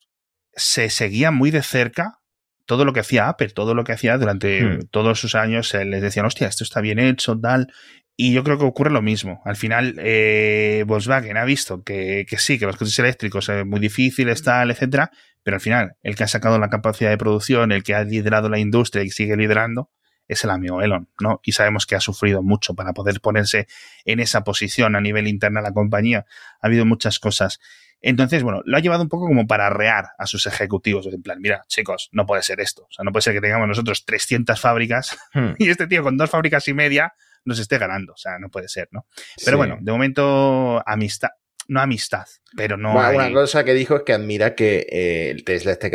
se 0.55 0.91
seguía 0.91 1.31
muy 1.31 1.51
de 1.51 1.63
cerca 1.63 2.19
todo 2.67 2.85
lo 2.85 2.93
que 2.93 3.01
hacía 3.01 3.29
Apple, 3.29 3.51
todo 3.51 3.75
lo 3.75 3.85
que 3.85 3.93
hacía 3.93 4.19
durante 4.19 4.63
hmm. 4.63 4.89
todos 4.91 5.21
sus 5.21 5.35
años, 5.35 5.73
les 5.75 6.03
decían, 6.03 6.27
hostia, 6.27 6.49
esto 6.49 6.65
está 6.65 6.81
bien 6.81 6.99
hecho, 6.99 7.39
tal, 7.39 7.73
y 8.21 8.33
yo 8.33 8.43
creo 8.43 8.59
que 8.59 8.65
ocurre 8.65 8.91
lo 8.91 9.01
mismo. 9.01 9.41
Al 9.45 9.55
final, 9.55 9.95
eh, 9.99 10.83
Volkswagen 10.89 11.37
ha 11.37 11.45
visto 11.45 11.85
que, 11.85 12.27
que, 12.29 12.37
sí, 12.37 12.59
que 12.59 12.67
los 12.67 12.77
coches 12.77 12.99
eléctricos 12.99 13.49
es 13.49 13.65
muy 13.65 13.79
difíciles, 13.79 14.43
tal, 14.43 14.73
etcétera, 14.73 15.13
pero 15.45 15.55
al 15.55 15.61
final, 15.61 15.97
el 16.03 16.17
que 16.17 16.25
ha 16.25 16.29
sacado 16.29 16.59
la 16.59 16.69
capacidad 16.69 17.11
de 17.11 17.17
producción, 17.17 17.71
el 17.71 17.85
que 17.85 17.95
ha 17.95 18.03
liderado 18.03 18.49
la 18.49 18.59
industria 18.59 19.05
y 19.05 19.11
sigue 19.11 19.37
liderando, 19.37 19.93
es 20.27 20.43
el 20.43 20.51
amigo 20.51 20.83
Elon, 20.83 21.09
¿no? 21.21 21.41
Y 21.45 21.53
sabemos 21.53 21.87
que 21.87 21.95
ha 21.95 22.01
sufrido 22.01 22.43
mucho 22.43 22.75
para 22.75 22.93
poder 22.93 23.21
ponerse 23.21 23.69
en 24.05 24.19
esa 24.19 24.43
posición 24.43 24.97
a 24.97 25.01
nivel 25.01 25.29
interno 25.29 25.61
de 25.61 25.69
la 25.69 25.73
compañía. 25.73 26.27
Ha 26.61 26.67
habido 26.67 26.85
muchas 26.85 27.21
cosas. 27.21 27.61
Entonces, 28.01 28.43
bueno, 28.43 28.63
lo 28.65 28.77
ha 28.77 28.81
llevado 28.81 29.05
un 29.05 29.09
poco 29.09 29.29
como 29.29 29.47
para 29.47 29.71
rear 29.71 30.07
a 30.19 30.27
sus 30.27 30.47
ejecutivos. 30.47 31.07
En 31.07 31.23
plan, 31.23 31.39
mira, 31.41 31.65
chicos, 31.69 32.09
no 32.11 32.27
puede 32.27 32.43
ser 32.43 32.59
esto. 32.59 32.83
O 32.83 32.93
sea, 32.93 33.05
no 33.05 33.13
puede 33.13 33.23
ser 33.23 33.35
que 33.35 33.41
tengamos 33.41 33.69
nosotros 33.69 34.05
300 34.05 34.61
fábricas 34.61 35.17
hmm. 35.35 35.53
y 35.59 35.69
este 35.69 35.87
tío 35.87 36.03
con 36.03 36.17
dos 36.17 36.29
fábricas 36.29 36.67
y 36.67 36.75
media 36.75 37.15
nos 37.45 37.59
esté 37.59 37.79
ganando. 37.79 38.13
O 38.13 38.17
sea, 38.17 38.39
no 38.39 38.51
puede 38.51 38.69
ser, 38.69 38.89
¿no? 38.91 39.07
Pero 39.45 39.57
bueno, 39.57 39.79
de 39.81 39.93
momento, 39.93 40.83
amistad. 40.87 41.31
No 41.71 41.83
amistad, 41.83 42.25
pero 42.57 42.79
no. 42.79 42.93
Una 42.93 43.31
cosa 43.31 43.63
que 43.63 43.75
dijo 43.75 43.97
es 43.97 44.03
que 44.03 44.15
admira 44.15 44.55
que 44.55 44.87
eh, 44.91 45.29
el 45.29 45.45
Tesla 45.45 45.73
esté 45.73 45.91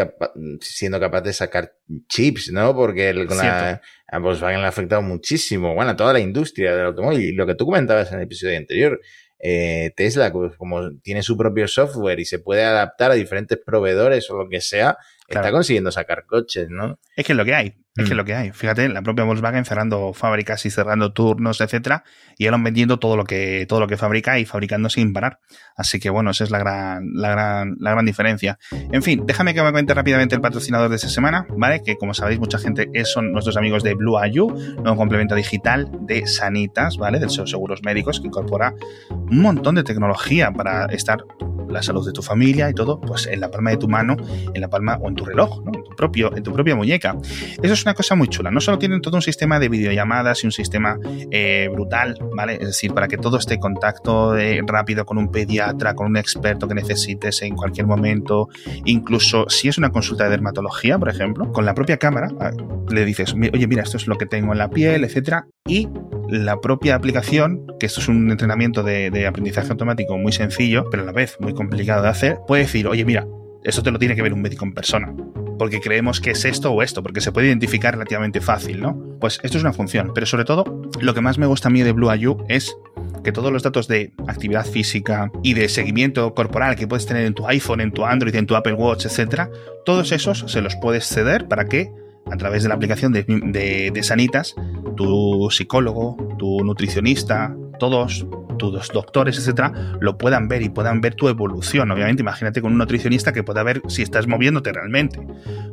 siendo 0.62 0.99
capaz 0.99 1.21
de 1.21 1.34
sacar 1.34 1.73
chips, 2.08 2.51
¿no? 2.51 2.75
Porque 2.75 3.10
el, 3.10 3.25
con 3.25 3.38
la, 3.38 3.82
a 4.08 4.19
Volkswagen 4.19 4.60
le 4.60 4.67
ha 4.67 4.69
afectado 4.69 5.01
muchísimo, 5.01 5.73
bueno, 5.73 5.89
a 5.89 5.95
toda 5.95 6.13
la 6.13 6.19
industria 6.19 6.75
del 6.75 6.86
automóvil. 6.86 7.21
Y 7.21 7.32
lo 7.34 7.47
que 7.47 7.56
tú 7.56 7.65
comentabas 7.65 8.12
en 8.12 8.19
el 8.19 8.25
episodio 8.25 8.56
anterior, 8.56 9.01
eh, 9.39 9.91
Tesla, 9.97 10.32
pues, 10.32 10.56
como 10.58 10.99
tiene 10.99 11.23
su 11.23 11.36
propio 11.36 11.67
software 11.67 12.19
y 12.19 12.25
se 12.25 12.38
puede 12.38 12.63
adaptar 12.63 13.10
a 13.10 13.15
diferentes 13.15 13.58
proveedores 13.58 14.29
o 14.29 14.38
lo 14.38 14.47
que 14.47 14.62
sea, 14.62 14.95
está 15.27 15.51
consiguiendo 15.51 15.91
sacar 15.91 16.25
coches, 16.27 16.67
¿no? 16.69 16.99
Es 17.15 17.25
que 17.25 17.34
es 17.34 17.38
lo 17.38 17.45
que 17.45 17.56
hay. 17.56 17.82
Es 17.95 18.06
que 18.06 18.10
es 18.10 18.13
mm. 18.13 18.17
lo 18.17 18.25
que 18.25 18.34
hay. 18.34 18.51
Fíjate, 18.51 18.89
la 18.89 19.03
propia 19.03 19.23
Volkswagen 19.23 19.65
cerrando 19.65 20.13
fábricas 20.13 20.65
y 20.65 20.71
cerrando 20.71 21.13
turnos, 21.13 21.62
etcétera, 21.62 22.03
y 22.39 22.47
Elon 22.47 22.63
vendiendo 22.63 22.97
todo 22.97 23.15
lo 23.15 23.23
que, 23.23 23.67
todo 23.69 23.79
lo 23.79 23.88
que 23.88 23.97
fabrica 23.97 24.39
y 24.39 24.45
fabricando 24.45 24.89
sin 24.89 25.13
parar. 25.13 25.39
Así 25.77 25.99
que 25.99 26.10
bueno, 26.10 26.32
esa 26.32 26.43
es 26.43 26.49
la 26.49 26.58
gran, 26.58 27.12
la 27.13 27.29
gran, 27.29 27.75
la 27.79 27.91
gran 27.91 28.03
diferencia. 28.03 28.58
En 28.71 29.03
fin, 29.03 29.23
déjame 29.27 29.53
que 29.53 29.62
me 29.62 29.71
cuente 29.71 29.93
rápidamente 29.93 30.34
el 30.34 30.41
patrocinador 30.41 30.89
de 30.89 30.95
esta 30.95 31.10
semana, 31.10 31.45
¿vale? 31.56 31.84
Que 31.84 31.95
como 31.95 32.15
sabéis, 32.15 32.39
mucha 32.39 32.58
gente 32.58 32.89
son 33.06 33.32
nuestros 33.32 33.58
amigos 33.58 33.84
de 33.84 33.93
Blue 33.93 34.17
IU, 34.25 34.47
nuevo 34.82 34.95
complemento 34.95 35.36
digital 35.36 35.91
de 36.01 36.25
Sanitas, 36.25 36.97
¿vale? 36.97 37.19
De 37.19 37.25
los 37.25 37.49
seguros 37.49 37.84
médicos, 37.84 38.19
que 38.19 38.25
incorpora 38.25 38.73
un 39.12 39.39
montón 39.39 39.75
de 39.75 39.84
tecnología 39.84 40.51
para 40.51 40.86
estar 40.86 41.23
la 41.69 41.82
salud 41.82 42.06
de 42.06 42.12
tu 42.12 42.21
familia 42.21 42.69
y 42.69 42.73
todo, 42.73 42.99
pues 42.99 43.27
en 43.27 43.39
la 43.39 43.49
palma 43.49 43.71
de 43.71 43.77
tu 43.77 43.88
mano, 43.88 44.15
en 44.53 44.62
la 44.62 44.69
palma 44.69 44.97
o 45.01 45.10
en 45.10 45.15
tu 45.15 45.25
reloj, 45.25 45.63
¿no? 45.63 45.71
En 45.73 45.84
tu 45.84 45.95
propio, 45.95 46.36
en 46.36 46.43
tu 46.43 46.53
propia 46.53 46.75
muñeca. 46.75 47.15
Eso 47.62 47.73
es 47.73 47.82
una 47.85 47.93
cosa 47.93 48.15
muy 48.15 48.27
chula. 48.27 48.51
No 48.51 48.61
solo 48.61 48.77
tienen 48.77 49.01
todo 49.01 49.15
un 49.15 49.21
sistema 49.21 49.59
de 49.59 49.69
videollamadas 49.69 50.43
y 50.43 50.47
un 50.47 50.51
sistema 50.51 50.97
eh, 51.31 51.69
brutal, 51.71 52.17
¿vale? 52.35 52.53
Es 52.53 52.67
decir, 52.67 52.93
para 52.93 53.07
que 53.07 53.17
todo 53.17 53.37
esté 53.37 53.55
en 53.55 53.59
contacto 53.59 54.37
eh, 54.37 54.61
rápido 54.65 55.05
con 55.05 55.17
un 55.17 55.31
pediatra, 55.31 55.93
con 55.93 56.07
un 56.07 56.17
experto 56.17 56.67
que 56.67 56.75
necesites 56.75 57.41
en 57.41 57.55
cualquier 57.55 57.87
momento, 57.87 58.49
incluso 58.85 59.45
si 59.49 59.67
es 59.67 59.77
una 59.77 59.91
consulta 59.91 60.25
de 60.25 60.31
dermatología, 60.31 60.97
por 60.97 61.09
ejemplo, 61.09 61.51
con 61.51 61.65
la 61.65 61.73
propia 61.73 61.97
cámara, 61.97 62.29
ah, 62.39 62.51
le 62.89 63.05
dices, 63.05 63.33
oye, 63.33 63.67
mira, 63.67 63.83
esto 63.83 63.97
es 63.97 64.07
lo 64.07 64.17
que 64.17 64.25
tengo 64.25 64.51
en 64.51 64.57
la 64.57 64.69
piel, 64.69 65.03
etcétera, 65.03 65.47
y 65.65 65.87
la 66.29 66.59
propia 66.59 66.95
aplicación, 66.95 67.65
que 67.79 67.85
esto 67.85 67.99
es 67.99 68.07
un 68.07 68.31
entrenamiento 68.31 68.83
de, 68.83 69.11
de 69.11 69.27
aprendizaje 69.27 69.69
automático 69.71 70.17
muy 70.17 70.31
sencillo, 70.31 70.89
pero 70.89 71.03
a 71.03 71.05
la 71.05 71.11
vez 71.11 71.37
muy 71.39 71.53
complicado 71.53 72.03
de 72.03 72.09
hacer, 72.09 72.37
puede 72.47 72.63
decir, 72.63 72.87
oye, 72.87 73.05
mira, 73.05 73.27
esto 73.63 73.83
te 73.83 73.91
lo 73.91 73.99
tiene 73.99 74.15
que 74.15 74.21
ver 74.21 74.33
un 74.33 74.41
médico 74.41 74.65
en 74.65 74.73
persona 74.73 75.13
porque 75.57 75.79
creemos 75.79 76.19
que 76.19 76.31
es 76.31 76.45
esto 76.45 76.71
o 76.71 76.81
esto, 76.81 77.03
porque 77.03 77.21
se 77.21 77.31
puede 77.31 77.47
identificar 77.47 77.93
relativamente 77.93 78.41
fácil, 78.41 78.81
¿no? 78.81 78.97
Pues 79.19 79.39
esto 79.43 79.57
es 79.57 79.63
una 79.63 79.73
función, 79.73 80.11
pero 80.13 80.25
sobre 80.25 80.45
todo 80.45 80.81
lo 80.99 81.13
que 81.13 81.21
más 81.21 81.37
me 81.37 81.45
gusta 81.45 81.69
a 81.69 81.71
mí 81.71 81.81
de 81.81 81.91
Blue 81.91 82.13
IU 82.13 82.37
es 82.49 82.75
que 83.23 83.31
todos 83.31 83.51
los 83.51 83.63
datos 83.63 83.87
de 83.87 84.13
actividad 84.27 84.65
física 84.65 85.31
y 85.41 85.53
de 85.53 85.69
seguimiento 85.69 86.33
corporal 86.33 86.75
que 86.75 86.87
puedes 86.87 87.05
tener 87.05 87.25
en 87.25 87.33
tu 87.33 87.47
iPhone, 87.47 87.81
en 87.81 87.91
tu 87.91 88.05
Android, 88.05 88.35
en 88.35 88.45
tu 88.45 88.55
Apple 88.55 88.73
Watch, 88.73 89.05
etcétera, 89.05 89.49
todos 89.85 90.11
esos 90.11 90.45
se 90.47 90.61
los 90.61 90.75
puedes 90.75 91.07
ceder 91.07 91.47
para 91.47 91.65
que 91.65 91.91
a 92.31 92.37
través 92.37 92.63
de 92.63 92.69
la 92.69 92.75
aplicación 92.75 93.11
de, 93.11 93.23
de, 93.23 94.03
Sanitas, 94.03 94.55
tu 94.95 95.49
psicólogo, 95.51 96.35
tu 96.37 96.63
nutricionista, 96.63 97.55
todos 97.79 98.25
tus 98.57 98.88
doctores, 98.89 99.38
etcétera, 99.38 99.97
lo 99.99 100.17
puedan 100.17 100.47
ver 100.47 100.62
y 100.62 100.69
puedan 100.69 101.01
ver 101.01 101.15
tu 101.15 101.27
evolución. 101.27 101.91
Obviamente, 101.91 102.21
imagínate 102.21 102.62
con 102.62 102.71
un 102.71 102.77
nutricionista 102.77 103.33
que 103.33 103.43
pueda 103.43 103.63
ver 103.63 103.81
si 103.88 104.01
estás 104.01 104.27
moviéndote 104.27 104.71
realmente. 104.71 105.19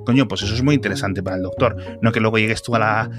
Coño, 0.04 0.26
pues 0.26 0.42
eso 0.42 0.54
es 0.54 0.62
muy 0.62 0.74
interesante 0.74 1.22
para 1.22 1.36
el 1.36 1.42
doctor. 1.42 1.76
No 2.02 2.12
que 2.12 2.20
luego 2.20 2.38
llegues 2.38 2.62
tú 2.62 2.74
a 2.74 2.78
la, 2.78 3.10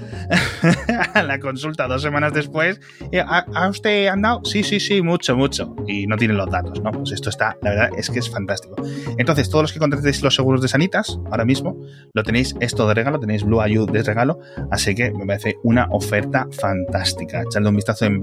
a 1.14 1.22
la 1.22 1.38
consulta 1.38 1.86
dos 1.86 2.02
semanas 2.02 2.32
después. 2.34 2.80
y, 3.10 3.18
¿Ha, 3.18 3.46
ha 3.54 3.68
usted 3.68 4.08
andado? 4.08 4.44
Sí, 4.44 4.62
sí, 4.62 4.80
sí, 4.80 5.00
mucho, 5.00 5.36
mucho. 5.36 5.74
Y 5.86 6.06
no 6.06 6.16
tienen 6.16 6.36
los 6.36 6.50
datos, 6.50 6.82
¿no? 6.82 6.90
Pues 6.90 7.12
esto 7.12 7.30
está, 7.30 7.56
la 7.62 7.70
verdad 7.70 7.90
es 7.96 8.10
que 8.10 8.18
es 8.18 8.30
fantástico. 8.30 8.76
Entonces, 9.18 9.48
todos 9.48 9.62
los 9.62 9.72
que 9.72 9.78
contratéis 9.78 10.22
los 10.22 10.34
seguros 10.34 10.60
de 10.60 10.68
Sanitas, 10.68 11.18
ahora 11.30 11.44
mismo, 11.44 11.76
lo 12.12 12.22
tenéis 12.22 12.54
esto 12.60 12.86
de 12.88 12.94
regalo, 12.94 13.18
tenéis 13.20 13.44
Blue 13.44 13.64
IU 13.66 13.86
de 13.86 14.02
regalo, 14.02 14.40
así 14.70 14.94
que 14.94 15.12
me 15.12 15.26
parece 15.26 15.56
una 15.62 15.86
oferta 15.90 16.46
fantástica. 16.50 17.42
Echadle 17.42 17.68
un 17.68 17.76
vistazo 17.76 18.06
en 18.06 18.20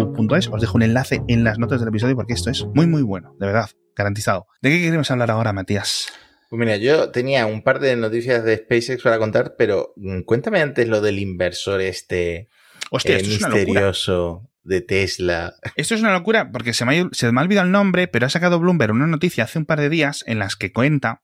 os 0.00 0.60
dejo 0.60 0.76
un 0.76 0.82
enlace 0.82 1.22
en 1.28 1.44
las 1.44 1.58
notas 1.58 1.80
del 1.80 1.88
episodio 1.88 2.16
porque 2.16 2.32
esto 2.32 2.50
es 2.50 2.64
muy, 2.74 2.86
muy 2.86 3.02
bueno, 3.02 3.34
de 3.38 3.46
verdad, 3.46 3.70
garantizado. 3.96 4.46
¿De 4.62 4.70
qué 4.70 4.80
queremos 4.80 5.10
hablar 5.10 5.30
ahora, 5.30 5.52
Matías? 5.52 6.12
Pues 6.48 6.58
mira, 6.58 6.76
yo 6.76 7.10
tenía 7.10 7.46
un 7.46 7.62
par 7.62 7.78
de 7.78 7.94
noticias 7.96 8.44
de 8.44 8.56
SpaceX 8.56 9.02
para 9.02 9.18
contar, 9.18 9.54
pero 9.56 9.92
mm, 9.96 10.22
cuéntame 10.22 10.60
antes 10.60 10.88
lo 10.88 11.00
del 11.00 11.18
inversor 11.18 11.80
este 11.80 12.48
Hostia, 12.90 13.18
eh, 13.18 13.22
misterioso 13.22 14.50
de 14.64 14.80
Tesla. 14.80 15.54
Esto 15.76 15.94
es 15.94 16.00
una 16.00 16.12
locura 16.12 16.50
porque 16.50 16.72
se 16.72 16.84
me, 16.84 16.98
ha, 16.98 17.08
se 17.12 17.30
me 17.30 17.40
ha 17.40 17.44
olvidado 17.44 17.66
el 17.66 17.72
nombre, 17.72 18.08
pero 18.08 18.26
ha 18.26 18.30
sacado 18.30 18.58
Bloomberg 18.58 18.92
una 18.92 19.06
noticia 19.06 19.44
hace 19.44 19.58
un 19.58 19.66
par 19.66 19.80
de 19.80 19.88
días 19.88 20.24
en 20.26 20.38
las 20.38 20.56
que 20.56 20.72
cuenta 20.72 21.22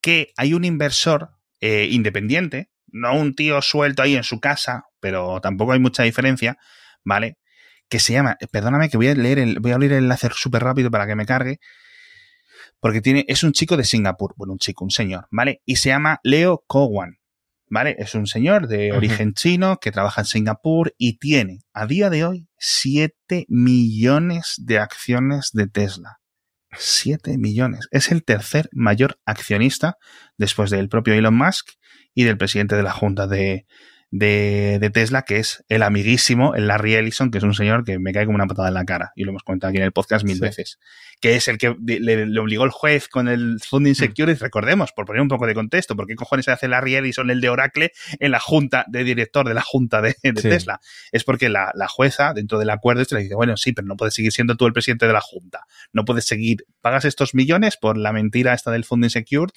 que 0.00 0.32
hay 0.36 0.54
un 0.54 0.64
inversor 0.64 1.30
eh, 1.60 1.88
independiente, 1.90 2.70
no 2.86 3.14
un 3.14 3.34
tío 3.34 3.60
suelto 3.62 4.02
ahí 4.02 4.14
en 4.14 4.22
su 4.22 4.40
casa, 4.40 4.84
pero 5.00 5.40
tampoco 5.40 5.72
hay 5.72 5.80
mucha 5.80 6.02
diferencia, 6.02 6.58
¿vale? 7.04 7.37
Que 7.88 8.00
se 8.00 8.12
llama, 8.12 8.36
perdóname 8.50 8.90
que 8.90 8.96
voy 8.96 9.08
a 9.08 9.14
leer 9.14 9.38
el, 9.38 9.60
voy 9.60 9.72
a 9.72 9.74
abrir 9.74 9.92
el 9.92 10.04
enlace 10.04 10.28
súper 10.34 10.62
rápido 10.62 10.90
para 10.90 11.06
que 11.06 11.14
me 11.14 11.26
cargue, 11.26 11.58
porque 12.80 13.00
tiene, 13.00 13.24
es 13.28 13.42
un 13.42 13.52
chico 13.52 13.76
de 13.76 13.84
Singapur, 13.84 14.34
bueno, 14.36 14.52
un 14.52 14.58
chico, 14.58 14.84
un 14.84 14.90
señor, 14.90 15.26
¿vale? 15.30 15.62
Y 15.64 15.76
se 15.76 15.88
llama 15.88 16.20
Leo 16.22 16.64
Kowan, 16.66 17.18
¿vale? 17.68 17.96
Es 17.98 18.14
un 18.14 18.26
señor 18.26 18.68
de 18.68 18.92
origen 18.92 19.34
chino 19.34 19.78
que 19.78 19.90
trabaja 19.90 20.22
en 20.22 20.26
Singapur 20.26 20.94
y 20.98 21.18
tiene 21.18 21.60
a 21.72 21.86
día 21.86 22.10
de 22.10 22.24
hoy 22.24 22.48
7 22.58 23.46
millones 23.48 24.54
de 24.58 24.78
acciones 24.78 25.50
de 25.52 25.66
Tesla. 25.66 26.20
7 26.76 27.38
millones. 27.38 27.88
Es 27.90 28.12
el 28.12 28.24
tercer 28.24 28.68
mayor 28.72 29.18
accionista 29.24 29.96
después 30.36 30.70
del 30.70 30.88
propio 30.88 31.14
Elon 31.14 31.34
Musk 31.34 31.70
y 32.14 32.24
del 32.24 32.36
presidente 32.36 32.76
de 32.76 32.82
la 32.82 32.92
junta 32.92 33.26
de, 33.26 33.66
de, 34.10 34.78
de 34.80 34.90
Tesla, 34.90 35.22
que 35.22 35.36
es 35.38 35.64
el 35.68 35.82
amiguísimo, 35.82 36.54
el 36.54 36.66
Larry 36.68 36.94
Ellison, 36.94 37.30
que 37.30 37.38
es 37.38 37.44
un 37.44 37.52
señor 37.54 37.84
que 37.84 37.98
me 37.98 38.12
cae 38.12 38.24
como 38.24 38.36
una 38.36 38.46
patada 38.46 38.68
en 38.68 38.74
la 38.74 38.84
cara. 38.84 39.12
Y 39.16 39.24
lo 39.24 39.30
hemos 39.30 39.42
contado 39.42 39.68
aquí 39.70 39.76
en 39.78 39.84
el 39.84 39.92
podcast 39.92 40.24
mil 40.24 40.36
Sí. 40.36 40.40
veces. 40.40 40.78
Que 41.20 41.34
es 41.36 41.48
el 41.48 41.58
que 41.58 41.74
le, 41.84 42.26
le 42.26 42.40
obligó 42.40 42.64
el 42.64 42.70
juez 42.70 43.08
con 43.08 43.28
el 43.28 43.58
Funding 43.60 43.94
Security. 43.94 44.38
Recordemos, 44.40 44.92
por 44.92 45.04
poner 45.04 45.20
un 45.20 45.28
poco 45.28 45.46
de 45.46 45.54
contexto, 45.54 45.96
¿por 45.96 46.06
qué 46.06 46.14
cojones 46.14 46.48
hace 46.48 46.68
Larry 46.68 46.94
Ellison 46.94 47.28
el 47.30 47.40
de 47.40 47.48
Oracle 47.48 47.92
en 48.20 48.30
la 48.30 48.40
junta 48.40 48.84
de 48.88 49.02
director 49.04 49.46
de 49.46 49.54
la 49.54 49.62
junta 49.62 50.00
de, 50.00 50.14
de 50.22 50.40
Sí. 50.40 50.48
Tesla? 50.48 50.80
Es 51.12 51.24
porque 51.24 51.48
la, 51.48 51.72
la 51.74 51.88
jueza, 51.88 52.32
dentro 52.34 52.58
del 52.58 52.70
acuerdo, 52.70 53.02
este 53.02 53.16
le 53.16 53.22
dice, 53.22 53.34
bueno, 53.34 53.56
sí, 53.56 53.72
pero 53.72 53.86
no 53.88 53.96
puedes 53.96 54.14
seguir 54.14 54.32
siendo 54.32 54.56
tú 54.56 54.66
el 54.66 54.72
presidente 54.72 55.06
de 55.06 55.12
la 55.12 55.20
junta. 55.20 55.64
No 55.92 56.04
puedes 56.04 56.24
seguir, 56.24 56.64
pagas 56.80 57.04
estos 57.04 57.34
millones 57.34 57.76
por 57.76 57.98
la 57.98 58.12
mentira 58.12 58.54
esta 58.54 58.70
del 58.70 58.84
Funding 58.84 59.10
Secured 59.10 59.52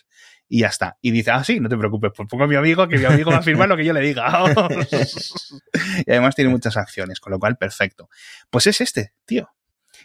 y 0.54 0.60
ya 0.60 0.68
está. 0.68 0.98
Y 1.02 1.12
dice, 1.12 1.32
ah, 1.32 1.46
sí, 1.46 1.62
no 1.62 1.70
te 1.70 1.78
preocupes, 1.78 2.12
pues 2.14 2.28
pongo 2.28 2.44
a 2.44 2.48
mi 2.48 2.56
amigo, 2.56 2.86
que 2.90 2.98
mi 2.98 3.06
amigo 3.06 3.32
va 3.32 3.38
a 3.38 3.42
firmar 3.42 3.70
lo 3.70 3.78
que 3.78 3.86
yo 3.86 3.94
le 3.94 4.02
diga. 4.02 4.44
y 6.06 6.12
además 6.12 6.36
tiene 6.36 6.52
muchas 6.52 6.76
acciones, 6.76 7.22
con 7.22 7.32
lo 7.32 7.40
cual, 7.40 7.56
perfecto. 7.56 8.10
Pues 8.50 8.68
es 8.68 8.82
este, 8.82 9.14
tío. 9.26 9.50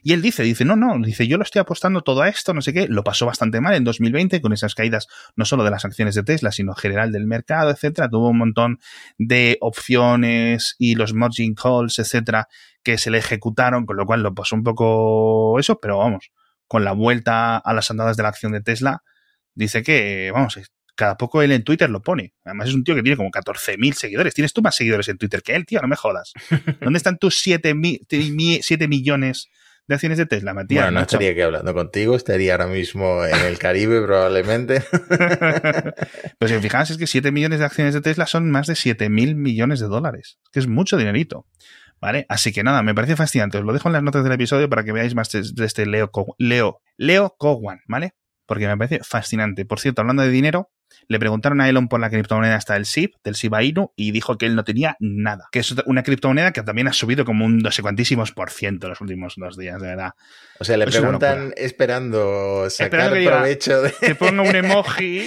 Y 0.04 0.12
él 0.12 0.22
dice, 0.22 0.44
dice, 0.44 0.64
no, 0.64 0.76
no, 0.76 0.96
dice, 1.04 1.26
yo 1.26 1.36
lo 1.36 1.42
estoy 1.42 1.58
apostando 1.58 2.02
todo 2.02 2.22
a 2.22 2.28
esto, 2.28 2.54
no 2.54 2.62
sé 2.62 2.72
qué, 2.72 2.86
lo 2.86 3.02
pasó 3.02 3.26
bastante 3.26 3.60
mal 3.60 3.74
en 3.74 3.82
2020 3.82 4.40
con 4.40 4.52
esas 4.52 4.76
caídas 4.76 5.08
no 5.34 5.44
solo 5.44 5.64
de 5.64 5.70
las 5.70 5.84
acciones 5.84 6.14
de 6.14 6.22
Tesla, 6.22 6.52
sino 6.52 6.72
en 6.72 6.76
general 6.76 7.10
del 7.10 7.26
mercado, 7.26 7.70
etcétera. 7.70 8.08
Tuvo 8.08 8.28
un 8.28 8.38
montón 8.38 8.78
de 9.18 9.58
opciones 9.60 10.76
y 10.78 10.94
los 10.94 11.12
margin 11.12 11.56
calls, 11.56 11.98
etcétera, 11.98 12.46
que 12.84 12.98
se 12.98 13.10
le 13.10 13.18
ejecutaron, 13.18 13.84
con 13.84 13.96
lo 13.96 14.06
cual 14.06 14.22
lo 14.22 14.32
pasó 14.32 14.54
un 14.54 14.62
poco 14.62 15.58
eso, 15.58 15.80
pero 15.80 15.98
vamos, 15.98 16.30
con 16.68 16.84
la 16.84 16.92
vuelta 16.92 17.56
a 17.56 17.74
las 17.74 17.90
andadas 17.90 18.16
de 18.16 18.22
la 18.22 18.28
acción 18.28 18.52
de 18.52 18.60
Tesla, 18.60 19.02
dice 19.56 19.82
que, 19.82 20.30
vamos, 20.32 20.60
cada 20.94 21.16
poco 21.16 21.42
él 21.42 21.50
en 21.52 21.64
Twitter 21.64 21.90
lo 21.90 22.00
pone. 22.02 22.32
Además 22.44 22.68
es 22.68 22.74
un 22.74 22.84
tío 22.84 22.94
que 22.94 23.02
tiene 23.02 23.16
como 23.16 23.30
14.000 23.30 23.92
seguidores. 23.94 24.32
Tienes 24.34 24.52
tú 24.52 24.62
más 24.62 24.76
seguidores 24.76 25.08
en 25.08 25.18
Twitter 25.18 25.42
que 25.42 25.54
él, 25.56 25.66
tío, 25.66 25.82
no 25.82 25.88
me 25.88 25.96
jodas. 25.96 26.32
¿Dónde 26.80 26.96
están 26.98 27.18
tus 27.18 27.40
7, 27.40 27.74
mi- 27.74 28.00
mi- 28.32 28.60
7 28.62 28.86
millones 28.88 29.48
de 29.88 29.94
acciones 29.94 30.18
de 30.18 30.26
Tesla, 30.26 30.54
Matías? 30.54 30.84
bueno, 30.84 30.92
no 30.92 31.00
macho? 31.00 31.16
estaría 31.16 31.30
aquí 31.32 31.40
hablando 31.42 31.74
contigo, 31.74 32.16
estaría 32.16 32.52
ahora 32.52 32.66
mismo 32.66 33.24
en 33.24 33.36
el 33.46 33.58
Caribe 33.58 34.00
probablemente. 34.02 34.82
Pero 35.50 36.48
si 36.48 36.54
os 36.54 36.62
fijáis, 36.62 36.90
es 36.90 36.98
que 36.98 37.06
7 37.06 37.30
millones 37.32 37.58
de 37.58 37.64
acciones 37.64 37.94
de 37.94 38.00
Tesla 38.00 38.26
son 38.26 38.50
más 38.50 38.66
de 38.66 38.74
7 38.74 39.08
mil 39.08 39.36
millones 39.36 39.80
de 39.80 39.86
dólares. 39.86 40.38
Es 40.44 40.50
que 40.52 40.58
es 40.60 40.66
mucho 40.66 40.96
dinerito. 40.96 41.46
¿Vale? 41.98 42.26
Así 42.28 42.52
que 42.52 42.62
nada, 42.62 42.82
me 42.82 42.94
parece 42.94 43.16
fascinante. 43.16 43.56
Os 43.56 43.64
lo 43.64 43.72
dejo 43.72 43.88
en 43.88 43.94
las 43.94 44.02
notas 44.02 44.22
del 44.22 44.32
episodio 44.34 44.68
para 44.68 44.84
que 44.84 44.92
veáis 44.92 45.14
más 45.14 45.30
de 45.30 45.64
este 45.64 45.86
Leo, 45.86 46.10
Co- 46.10 46.34
Leo, 46.38 46.82
Leo 46.98 47.34
Kowan, 47.38 47.80
¿vale? 47.88 48.12
Porque 48.46 48.66
me 48.66 48.76
parece 48.76 49.00
fascinante. 49.02 49.64
Por 49.64 49.80
cierto, 49.80 50.00
hablando 50.00 50.22
de 50.22 50.30
dinero, 50.30 50.70
le 51.08 51.18
preguntaron 51.18 51.60
a 51.60 51.68
Elon 51.68 51.88
por 51.88 52.00
la 52.00 52.10
criptomoneda 52.10 52.56
hasta 52.56 52.74
del 52.74 52.86
SIB, 52.86 53.12
del 53.22 53.34
Shiba 53.34 53.62
Inu, 53.62 53.92
y 53.96 54.10
dijo 54.10 54.38
que 54.38 54.46
él 54.46 54.54
no 54.54 54.64
tenía 54.64 54.96
nada. 54.98 55.48
Que 55.52 55.60
es 55.60 55.74
una 55.86 56.02
criptomoneda 56.02 56.52
que 56.52 56.62
también 56.62 56.88
ha 56.88 56.92
subido 56.92 57.24
como 57.24 57.44
un 57.44 57.58
no 57.58 57.70
sé 57.70 57.82
cuantísimos 57.82 58.32
por 58.32 58.50
ciento 58.50 58.88
los 58.88 59.00
últimos 59.00 59.34
dos 59.36 59.56
días, 59.56 59.80
de 59.80 59.88
verdad. 59.88 60.12
O 60.58 60.64
sea, 60.64 60.76
le 60.76 60.84
Es 60.84 60.96
preguntan 60.96 61.52
esperando 61.56 62.68
sacar 62.70 62.86
Esperando 62.86 63.14
que 63.14 63.20
diga, 63.20 63.32
provecho 63.32 63.82
de... 63.82 63.92
Que 64.00 64.14
ponga 64.14 64.42
un 64.42 64.56
emoji 64.56 65.26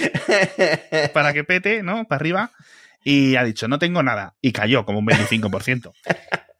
para 1.14 1.32
que 1.32 1.44
pete, 1.44 1.82
¿no? 1.82 2.04
Para 2.04 2.20
arriba. 2.20 2.50
Y 3.02 3.36
ha 3.36 3.44
dicho, 3.44 3.68
no 3.68 3.78
tengo 3.78 4.02
nada. 4.02 4.34
Y 4.40 4.52
cayó 4.52 4.84
como 4.84 4.98
un 4.98 5.06
25%. 5.06 5.92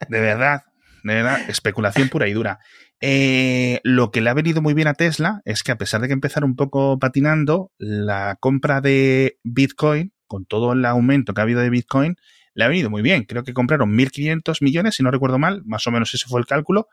De 0.08 0.20
verdad, 0.20 0.62
de 1.02 1.14
verdad, 1.14 1.40
especulación 1.48 2.08
pura 2.08 2.28
y 2.28 2.32
dura. 2.32 2.58
Eh, 3.00 3.80
lo 3.82 4.10
que 4.10 4.20
le 4.20 4.28
ha 4.30 4.34
venido 4.34 4.60
muy 4.60 4.74
bien 4.74 4.88
a 4.88 4.94
Tesla 4.94 5.40
es 5.44 5.62
que 5.62 5.72
a 5.72 5.78
pesar 5.78 6.02
de 6.02 6.08
que 6.08 6.12
empezar 6.12 6.44
un 6.44 6.54
poco 6.54 6.98
patinando, 6.98 7.72
la 7.78 8.36
compra 8.40 8.80
de 8.80 9.38
Bitcoin, 9.42 10.12
con 10.26 10.44
todo 10.44 10.72
el 10.74 10.84
aumento 10.84 11.32
que 11.32 11.40
ha 11.40 11.44
habido 11.44 11.60
de 11.60 11.70
Bitcoin, 11.70 12.16
le 12.54 12.64
ha 12.64 12.68
venido 12.68 12.90
muy 12.90 13.02
bien. 13.02 13.24
Creo 13.24 13.42
que 13.42 13.54
compraron 13.54 13.96
1.500 13.96 14.58
millones, 14.62 14.96
si 14.96 15.02
no 15.02 15.10
recuerdo 15.10 15.38
mal, 15.38 15.62
más 15.64 15.86
o 15.86 15.90
menos 15.90 16.14
ese 16.14 16.26
fue 16.26 16.40
el 16.40 16.46
cálculo. 16.46 16.88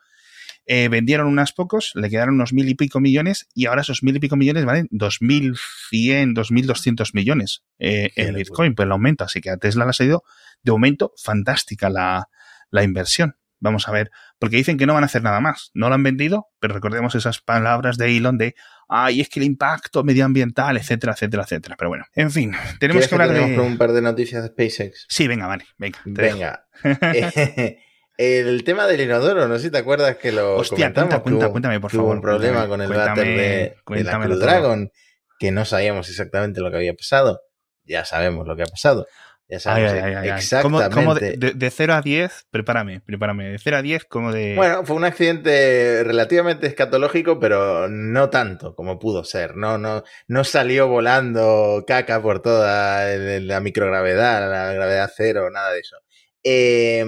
Eh, 0.70 0.88
vendieron 0.88 1.26
unas 1.26 1.52
pocos, 1.52 1.92
le 1.94 2.10
quedaron 2.10 2.34
unos 2.34 2.52
mil 2.52 2.68
y 2.68 2.74
pico 2.74 3.00
millones 3.00 3.48
y 3.54 3.66
ahora 3.66 3.80
esos 3.80 4.02
mil 4.02 4.16
y 4.16 4.20
pico 4.20 4.36
millones 4.36 4.66
valen 4.66 4.86
2.100, 4.90 6.34
2.200 6.34 7.10
millones 7.14 7.62
eh, 7.78 8.10
locura. 8.16 8.36
Bitcoin 8.36 8.74
por 8.74 8.86
el 8.86 8.92
aumento. 8.92 9.24
Así 9.24 9.40
que 9.40 9.50
a 9.50 9.56
Tesla 9.56 9.84
le 9.84 9.90
ha 9.90 9.94
salido 9.94 10.24
de 10.62 10.72
momento 10.72 11.12
fantástica 11.16 11.88
la, 11.88 12.28
la 12.70 12.82
inversión. 12.82 13.36
Vamos 13.60 13.88
a 13.88 13.92
ver, 13.92 14.10
porque 14.38 14.56
dicen 14.56 14.78
que 14.78 14.86
no 14.86 14.94
van 14.94 15.02
a 15.02 15.06
hacer 15.06 15.22
nada 15.22 15.40
más. 15.40 15.70
No 15.74 15.88
lo 15.88 15.94
han 15.94 16.02
vendido, 16.02 16.46
pero 16.60 16.74
recordemos 16.74 17.14
esas 17.14 17.40
palabras 17.40 17.98
de 17.98 18.16
Elon 18.16 18.38
de, 18.38 18.54
ay, 18.88 19.20
es 19.20 19.28
que 19.28 19.40
el 19.40 19.46
impacto 19.46 20.04
medioambiental, 20.04 20.76
etcétera, 20.76 21.12
etcétera, 21.12 21.42
etcétera. 21.42 21.74
Pero 21.76 21.88
bueno, 21.88 22.04
en 22.14 22.30
fin, 22.30 22.52
tenemos 22.78 23.04
¿Quieres 23.04 23.08
que 23.08 23.14
hablar 23.14 23.28
tenemos 23.30 23.50
de... 23.50 23.60
un 23.60 23.78
par 23.78 23.92
de 23.92 24.02
noticias 24.02 24.42
de 24.42 24.48
SpaceX? 24.48 25.06
Sí, 25.08 25.26
venga, 25.26 25.46
vale, 25.46 25.64
venga. 25.76 25.98
Venga. 26.04 26.66
Eh, 26.84 27.78
el 28.18 28.64
tema 28.64 28.86
del 28.86 29.00
inodoro, 29.00 29.48
no 29.48 29.56
sé 29.58 29.64
si 29.64 29.70
te 29.70 29.78
acuerdas 29.78 30.16
que 30.16 30.32
lo 30.32 30.56
Hostia, 30.56 30.92
comentamos. 30.92 31.10
cuenta, 31.10 31.22
cuenta, 31.22 31.48
cuéntame, 31.50 31.80
por 31.80 31.90
hubo 31.94 32.00
favor. 32.02 32.16
un 32.16 32.22
problema 32.22 32.66
cuéntame, 32.66 32.68
con 32.68 32.80
el 32.82 33.06
váter 33.06 33.26
de, 33.26 34.04
de 34.04 34.04
la. 34.04 34.36
Dragon, 34.36 34.90
que 35.38 35.50
no 35.50 35.64
sabíamos 35.64 36.08
exactamente 36.08 36.60
lo 36.60 36.70
que 36.70 36.76
había 36.76 36.94
pasado. 36.94 37.40
Ya 37.84 38.04
sabemos 38.04 38.46
lo 38.46 38.54
que 38.54 38.62
ha 38.62 38.66
pasado. 38.66 39.06
Ya 39.48 39.56
Ay, 39.56 39.60
sabemos 39.60 39.92
ay, 39.92 39.98
ay, 39.98 40.14
ay, 40.14 40.28
ay. 40.28 40.38
exactamente. 40.38 40.94
¿Cómo, 40.94 40.94
cómo 40.94 41.14
de, 41.14 41.38
de, 41.38 41.52
de 41.52 41.70
0 41.70 41.94
a 41.94 42.02
10? 42.02 42.48
Prepárame, 42.50 43.00
prepárame. 43.00 43.48
De 43.48 43.58
0 43.58 43.78
a 43.78 43.82
10, 43.82 44.04
como 44.04 44.30
de. 44.30 44.54
Bueno, 44.54 44.84
fue 44.84 44.94
un 44.94 45.04
accidente 45.04 46.04
relativamente 46.04 46.66
escatológico, 46.66 47.40
pero 47.40 47.88
no 47.88 48.28
tanto 48.28 48.74
como 48.74 48.98
pudo 48.98 49.24
ser. 49.24 49.56
No, 49.56 49.78
no, 49.78 50.04
no 50.26 50.44
salió 50.44 50.88
volando 50.88 51.84
caca 51.86 52.20
por 52.20 52.42
toda 52.42 53.16
la 53.16 53.60
microgravedad, 53.60 54.50
la 54.50 54.72
gravedad 54.74 55.10
cero, 55.16 55.48
nada 55.50 55.72
de 55.72 55.80
eso. 55.80 55.96
Eh, 56.44 57.06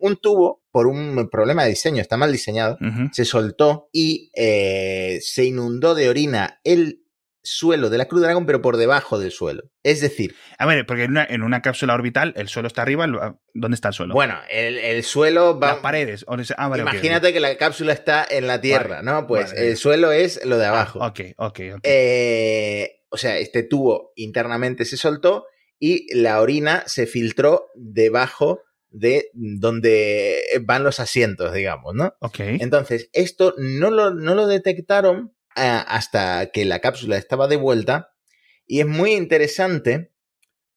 un 0.00 0.16
tubo, 0.16 0.64
por 0.70 0.86
un 0.88 1.28
problema 1.30 1.62
de 1.62 1.70
diseño, 1.70 2.02
está 2.02 2.16
mal 2.16 2.32
diseñado, 2.32 2.78
se 3.12 3.24
soltó 3.24 3.88
y 3.92 4.30
eh, 4.34 5.18
se 5.22 5.44
inundó 5.44 5.94
de 5.94 6.08
orina 6.08 6.60
el 6.64 7.05
suelo 7.46 7.88
de 7.88 7.96
la 7.98 8.04
Cruz 8.06 8.20
Dragon, 8.22 8.44
pero 8.44 8.60
por 8.60 8.76
debajo 8.76 9.18
del 9.18 9.30
suelo. 9.30 9.62
Es 9.82 10.00
decir, 10.02 10.34
A 10.58 10.66
ver, 10.66 10.84
porque 10.84 11.04
en 11.04 11.12
una, 11.12 11.24
en 11.24 11.42
una 11.42 11.62
cápsula 11.62 11.94
orbital 11.94 12.34
el 12.36 12.48
suelo 12.48 12.66
está 12.66 12.82
arriba. 12.82 13.04
el- 13.06 13.16
¿Dónde 13.54 13.74
está 13.76 13.88
el 13.88 13.94
suelo? 13.94 14.14
bueno, 14.14 14.38
el, 14.50 14.76
el 14.78 15.02
suelo 15.04 15.58
va... 15.58 15.68
Las 15.68 15.76
paredes. 15.78 16.24
o 16.28 16.44
sea, 16.44 16.56
ah, 16.58 16.68
vale, 16.68 16.82
Imagínate 16.82 17.32
que 17.32 17.40
la 17.40 17.56
cápsula 17.56 17.92
está 17.94 18.26
en 18.28 18.46
la 18.46 18.60
Tierra, 18.60 18.96
Vale, 18.96 19.04
¿no? 19.10 19.26
Pues 19.26 19.52
vale. 19.54 19.68
el 19.70 19.76
suelo 19.78 20.12
es 20.12 20.44
lo 20.44 20.58
de 20.58 20.66
abajo. 20.66 21.02
Ah, 21.02 21.06
ok, 21.08 21.20
ok, 21.38 21.60
ok. 21.76 21.80
Eh, 21.84 23.00
o 23.08 23.16
sea, 23.16 23.38
este 23.38 23.62
tubo 23.62 24.12
internamente 24.16 24.84
se 24.84 24.96
soltó 24.96 25.46
y 25.78 26.12
la 26.14 26.40
orina 26.40 26.82
se 26.86 27.06
filtró 27.06 27.66
debajo 27.74 28.60
de 28.88 29.28
donde 29.34 30.40
van 30.62 30.82
los 30.84 31.00
asientos, 31.00 31.52
digamos, 31.52 31.94
¿no? 31.94 32.14
Ok. 32.20 32.40
Entonces, 32.40 33.10
esto 33.12 33.54
no 33.58 33.90
lo, 33.90 34.14
no 34.14 34.34
lo 34.34 34.46
detectaron 34.46 35.35
hasta 35.56 36.50
que 36.52 36.64
la 36.64 36.80
cápsula 36.80 37.16
estaba 37.16 37.48
de 37.48 37.56
vuelta 37.56 38.12
y 38.66 38.80
es 38.80 38.86
muy 38.86 39.12
interesante 39.14 40.12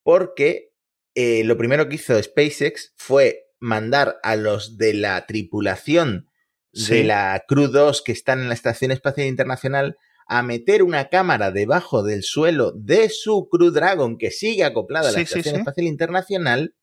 porque 0.03 0.71
eh, 1.15 1.43
lo 1.43 1.57
primero 1.57 1.89
que 1.89 1.95
hizo 1.95 2.21
SpaceX 2.21 2.93
fue 2.97 3.45
mandar 3.59 4.19
a 4.23 4.35
los 4.35 4.77
de 4.77 4.93
la 4.93 5.25
tripulación 5.25 6.25
Sí. 6.71 6.97
de 6.97 7.03
la 7.03 7.45
Crew 7.47 7.67
2 7.67 8.03
que 8.03 8.11
están 8.11 8.41
en 8.41 8.47
la 8.47 8.53
Estación 8.53 8.91
Espacial 8.91 9.25
Internacional 9.25 9.97
a 10.27 10.43
meter 10.43 10.83
una 10.83 11.09
cámara 11.09 11.49
debajo 11.49 12.03
del 12.03 12.21
suelo 12.21 12.71
de 12.75 13.09
su 13.09 13.49
Crew 13.49 13.71
Dragon 13.71 14.19
que 14.19 14.29
sigue 14.29 14.63
acoplada 14.63 15.09
a 15.09 15.11
la 15.11 15.17
Sí, 15.17 15.23
Estación 15.23 15.55
sí. 15.55 15.59
Espacial 15.61 15.87
Internacional 15.87 16.75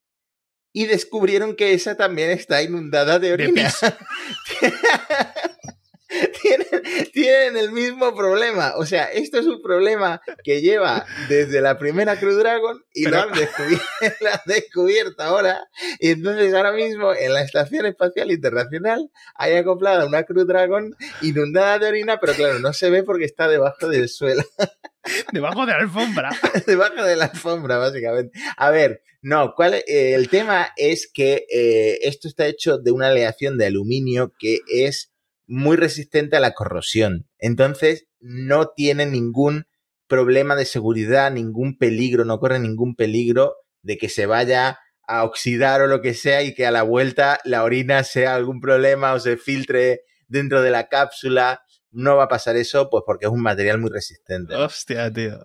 y 0.72 0.86
descubrieron 0.86 1.54
que 1.54 1.72
esa 1.72 1.96
también 1.96 2.30
está 2.30 2.64
inundada 2.64 3.20
de 3.20 3.32
orina. 3.32 3.72
tienen, 6.42 6.66
tienen 7.12 7.56
el 7.56 7.72
mismo 7.72 8.14
problema. 8.14 8.74
O 8.76 8.86
sea, 8.86 9.04
esto 9.04 9.38
es 9.38 9.46
un 9.46 9.60
problema 9.62 10.20
que 10.44 10.60
lleva 10.60 11.04
desde 11.28 11.60
la 11.60 11.78
primera 11.78 12.18
Crew 12.18 12.36
Dragon 12.36 12.82
y 12.94 13.06
lo, 13.06 13.20
han 13.20 13.32
descubierto, 13.32 13.86
lo 14.20 14.28
han 14.28 14.40
descubierto 14.46 15.22
ahora. 15.22 15.68
Y 15.98 16.10
entonces 16.10 16.54
ahora 16.54 16.72
mismo 16.72 17.12
en 17.12 17.32
la 17.32 17.42
Estación 17.42 17.86
Espacial 17.86 18.30
Internacional 18.30 19.10
hay 19.34 19.56
acoplada 19.56 20.06
una 20.06 20.24
Crew 20.24 20.44
Dragon 20.44 20.94
inundada 21.22 21.78
de 21.78 21.88
orina, 21.88 22.18
pero 22.20 22.34
claro, 22.34 22.58
no 22.58 22.72
se 22.72 22.90
ve 22.90 23.02
porque 23.02 23.24
está 23.24 23.48
debajo 23.48 23.88
del 23.88 24.08
suelo, 24.08 24.42
Debajo 25.32 25.66
de 25.66 25.72
la 25.72 25.78
alfombra. 25.78 26.30
debajo 26.66 27.04
de 27.04 27.14
la 27.14 27.26
alfombra, 27.26 27.78
básicamente. 27.78 28.36
A 28.56 28.70
ver, 28.70 29.02
no, 29.22 29.54
¿cuál, 29.54 29.74
eh, 29.74 30.14
el 30.14 30.28
tema 30.28 30.68
es 30.76 31.10
que 31.12 31.46
eh, 31.50 31.98
esto 32.02 32.28
está 32.28 32.46
hecho 32.46 32.78
de 32.78 32.90
una 32.90 33.08
aleación 33.08 33.56
de 33.56 33.66
aluminio 33.66 34.32
que 34.38 34.58
es 34.68 35.12
muy 35.46 35.76
resistente 35.76 36.36
a 36.36 36.40
la 36.40 36.52
corrosión. 36.52 37.28
Entonces, 37.38 38.06
no 38.20 38.68
tiene 38.74 39.06
ningún 39.06 39.66
problema 40.06 40.56
de 40.56 40.64
seguridad, 40.64 41.30
ningún 41.30 41.78
peligro, 41.78 42.24
no 42.24 42.38
corre 42.38 42.58
ningún 42.58 42.94
peligro 42.94 43.56
de 43.82 43.98
que 43.98 44.08
se 44.08 44.26
vaya 44.26 44.78
a 45.06 45.24
oxidar 45.24 45.82
o 45.82 45.86
lo 45.86 46.00
que 46.00 46.14
sea 46.14 46.42
y 46.42 46.54
que 46.54 46.66
a 46.66 46.70
la 46.70 46.82
vuelta 46.82 47.38
la 47.44 47.62
orina 47.64 48.02
sea 48.02 48.34
algún 48.34 48.60
problema 48.60 49.12
o 49.14 49.20
se 49.20 49.36
filtre 49.36 50.02
dentro 50.28 50.62
de 50.62 50.70
la 50.70 50.88
cápsula. 50.88 51.62
No 51.90 52.16
va 52.16 52.24
a 52.24 52.28
pasar 52.28 52.56
eso, 52.56 52.90
pues 52.90 53.04
porque 53.06 53.26
es 53.26 53.32
un 53.32 53.42
material 53.42 53.78
muy 53.78 53.90
resistente. 53.90 54.54
Hostia, 54.54 55.12
tío. 55.12 55.38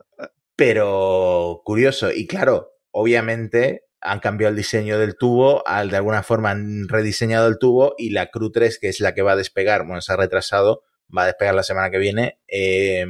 Pero 0.55 1.61
curioso, 1.63 2.11
y 2.11 2.27
claro, 2.27 2.73
obviamente 2.91 3.85
han 4.01 4.19
cambiado 4.19 4.49
el 4.51 4.57
diseño 4.57 4.97
del 4.97 5.15
tubo, 5.15 5.65
al, 5.67 5.89
de 5.89 5.97
alguna 5.97 6.23
forma 6.23 6.51
han 6.51 6.87
rediseñado 6.89 7.47
el 7.47 7.59
tubo 7.59 7.93
y 7.97 8.09
la 8.11 8.27
Crew 8.31 8.51
3, 8.51 8.79
que 8.79 8.89
es 8.89 8.99
la 8.99 9.13
que 9.13 9.21
va 9.21 9.33
a 9.33 9.37
despegar, 9.37 9.85
bueno, 9.85 10.01
se 10.01 10.11
ha 10.13 10.17
retrasado, 10.17 10.83
va 11.15 11.23
a 11.23 11.27
despegar 11.27 11.53
la 11.55 11.63
semana 11.63 11.91
que 11.91 11.99
viene, 11.99 12.39
eh, 12.47 13.05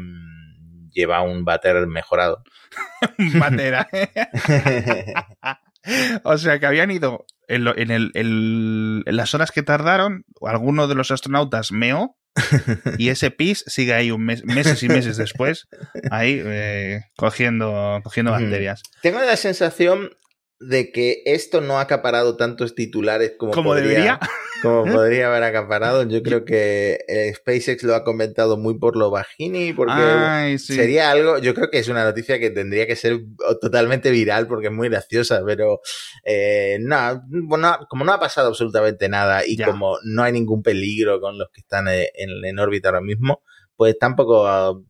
lleva 0.92 1.22
un 1.22 1.46
váter 1.46 1.88
mejorado. 1.88 2.44
Matera. 3.18 3.88
o 6.24 6.38
sea 6.38 6.60
que 6.60 6.66
habían 6.66 6.92
ido 6.92 7.26
en, 7.48 7.64
lo- 7.64 7.78
en 7.78 7.92
el- 7.92 8.12
en 8.14 9.04
las 9.16 9.34
horas 9.34 9.52
que 9.52 9.64
tardaron, 9.64 10.26
alguno 10.42 10.88
de 10.88 10.96
los 10.96 11.12
astronautas 11.12 11.72
meó 11.72 12.18
y 12.98 13.10
ese 13.10 13.30
pis 13.32 13.64
sigue 13.68 13.94
ahí 13.94 14.12
un 14.12 14.24
mes, 14.26 14.46
meses 14.46 14.82
y 14.84 14.88
meses 14.88 15.18
después, 15.18 15.68
ahí 16.12 16.42
eh, 16.46 17.02
cogiendo, 17.18 18.00
cogiendo 18.04 18.32
bacterias. 18.32 18.84
Tengo 19.02 19.20
la 19.20 19.36
sensación 19.36 20.12
de 20.62 20.92
que 20.92 21.24
esto 21.26 21.60
no 21.62 21.78
ha 21.80 21.82
acaparado 21.82 22.38
tantos 22.38 22.76
titulares 22.76 23.34
como, 23.38 23.52
Como 23.54 23.70
podría, 23.72 23.88
debería. 23.90 24.20
como 24.62 24.86
podría 24.92 25.28
haber 25.28 25.44
acaparado. 25.44 26.04
Yo 26.08 26.22
creo 26.22 26.46
que 26.46 27.00
eh, 27.08 27.34
SpaceX 27.36 27.84
lo 27.84 27.96
ha 27.96 28.04
comentado 28.04 28.58
muy 28.58 28.78
por 28.78 28.96
lo 28.96 29.10
bajini, 29.10 29.74
porque 29.74 29.94
Ay, 29.98 30.60
sí. 30.60 30.76
Sería 30.76 31.10
algo, 31.12 31.40
yo 31.40 31.54
creo 31.56 31.70
que 31.72 31.80
es 31.80 31.88
una 31.88 32.04
noticia 32.04 32.40
que 32.40 32.52
tendría 32.52 32.86
que 32.86 32.96
ser 32.96 33.20
totalmente 33.60 34.12
viral 34.12 34.48
porque 34.48 34.68
es 34.68 34.74
muy 34.74 34.88
graciosa, 34.90 35.42
pero 35.46 35.80
eh, 36.24 36.78
no, 36.82 37.24
bueno, 37.28 37.78
como 37.90 38.06
no 38.06 38.14
ha 38.14 38.20
pasado 38.20 38.50
absolutamente 38.50 39.10
nada 39.10 39.46
y 39.46 39.58
Ya. 39.58 39.66
como 39.66 39.98
no 40.04 40.24
hay 40.24 40.32
ningún 40.32 40.62
peligro 40.62 41.20
con 41.20 41.38
los 41.40 41.50
que 41.52 41.62
están 41.62 41.88
eh, 41.88 42.10
en, 42.16 42.46
en 42.46 42.60
órbita 42.60 42.90
ahora 42.90 43.02
mismo, 43.02 43.42
pues 43.76 43.98
tampoco 43.98 44.84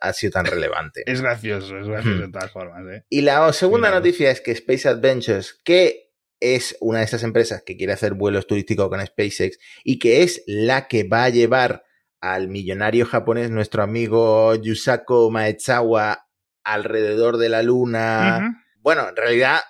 ha, 0.00 0.12
sido 0.12 0.32
tan 0.32 0.46
relevante. 0.46 1.02
Es 1.06 1.20
gracioso, 1.20 1.78
es 1.78 1.86
gracioso 1.86 2.18
Hmm. 2.18 2.26
de 2.26 2.32
todas 2.32 2.52
formas. 2.52 2.82
¿eh? 2.90 3.04
Y 3.08 3.22
la 3.22 3.52
segunda 3.52 3.90
noticia 3.90 4.30
es 4.30 4.40
que 4.40 4.52
Space 4.52 4.88
Adventures, 4.88 5.60
que 5.64 6.12
es 6.40 6.76
una 6.80 6.98
de 6.98 7.04
estas 7.04 7.22
empresas 7.22 7.62
que 7.64 7.76
quiere 7.76 7.92
hacer 7.92 8.14
vuelos 8.14 8.46
turísticos 8.46 8.88
con 8.88 9.04
SpaceX 9.04 9.58
y 9.82 9.98
que 9.98 10.22
es 10.22 10.42
la 10.46 10.88
que 10.88 11.04
va 11.04 11.24
a 11.24 11.30
llevar 11.30 11.84
al 12.20 12.48
millonario 12.48 13.06
japonés, 13.06 13.50
nuestro 13.50 13.82
amigo 13.82 14.54
Yusako 14.54 15.30
Maezawa, 15.30 16.26
alrededor 16.64 17.36
de 17.36 17.48
la 17.50 17.62
Luna. 17.62 18.62
Bueno, 18.80 19.08
en 19.08 19.16
realidad, 19.16 19.60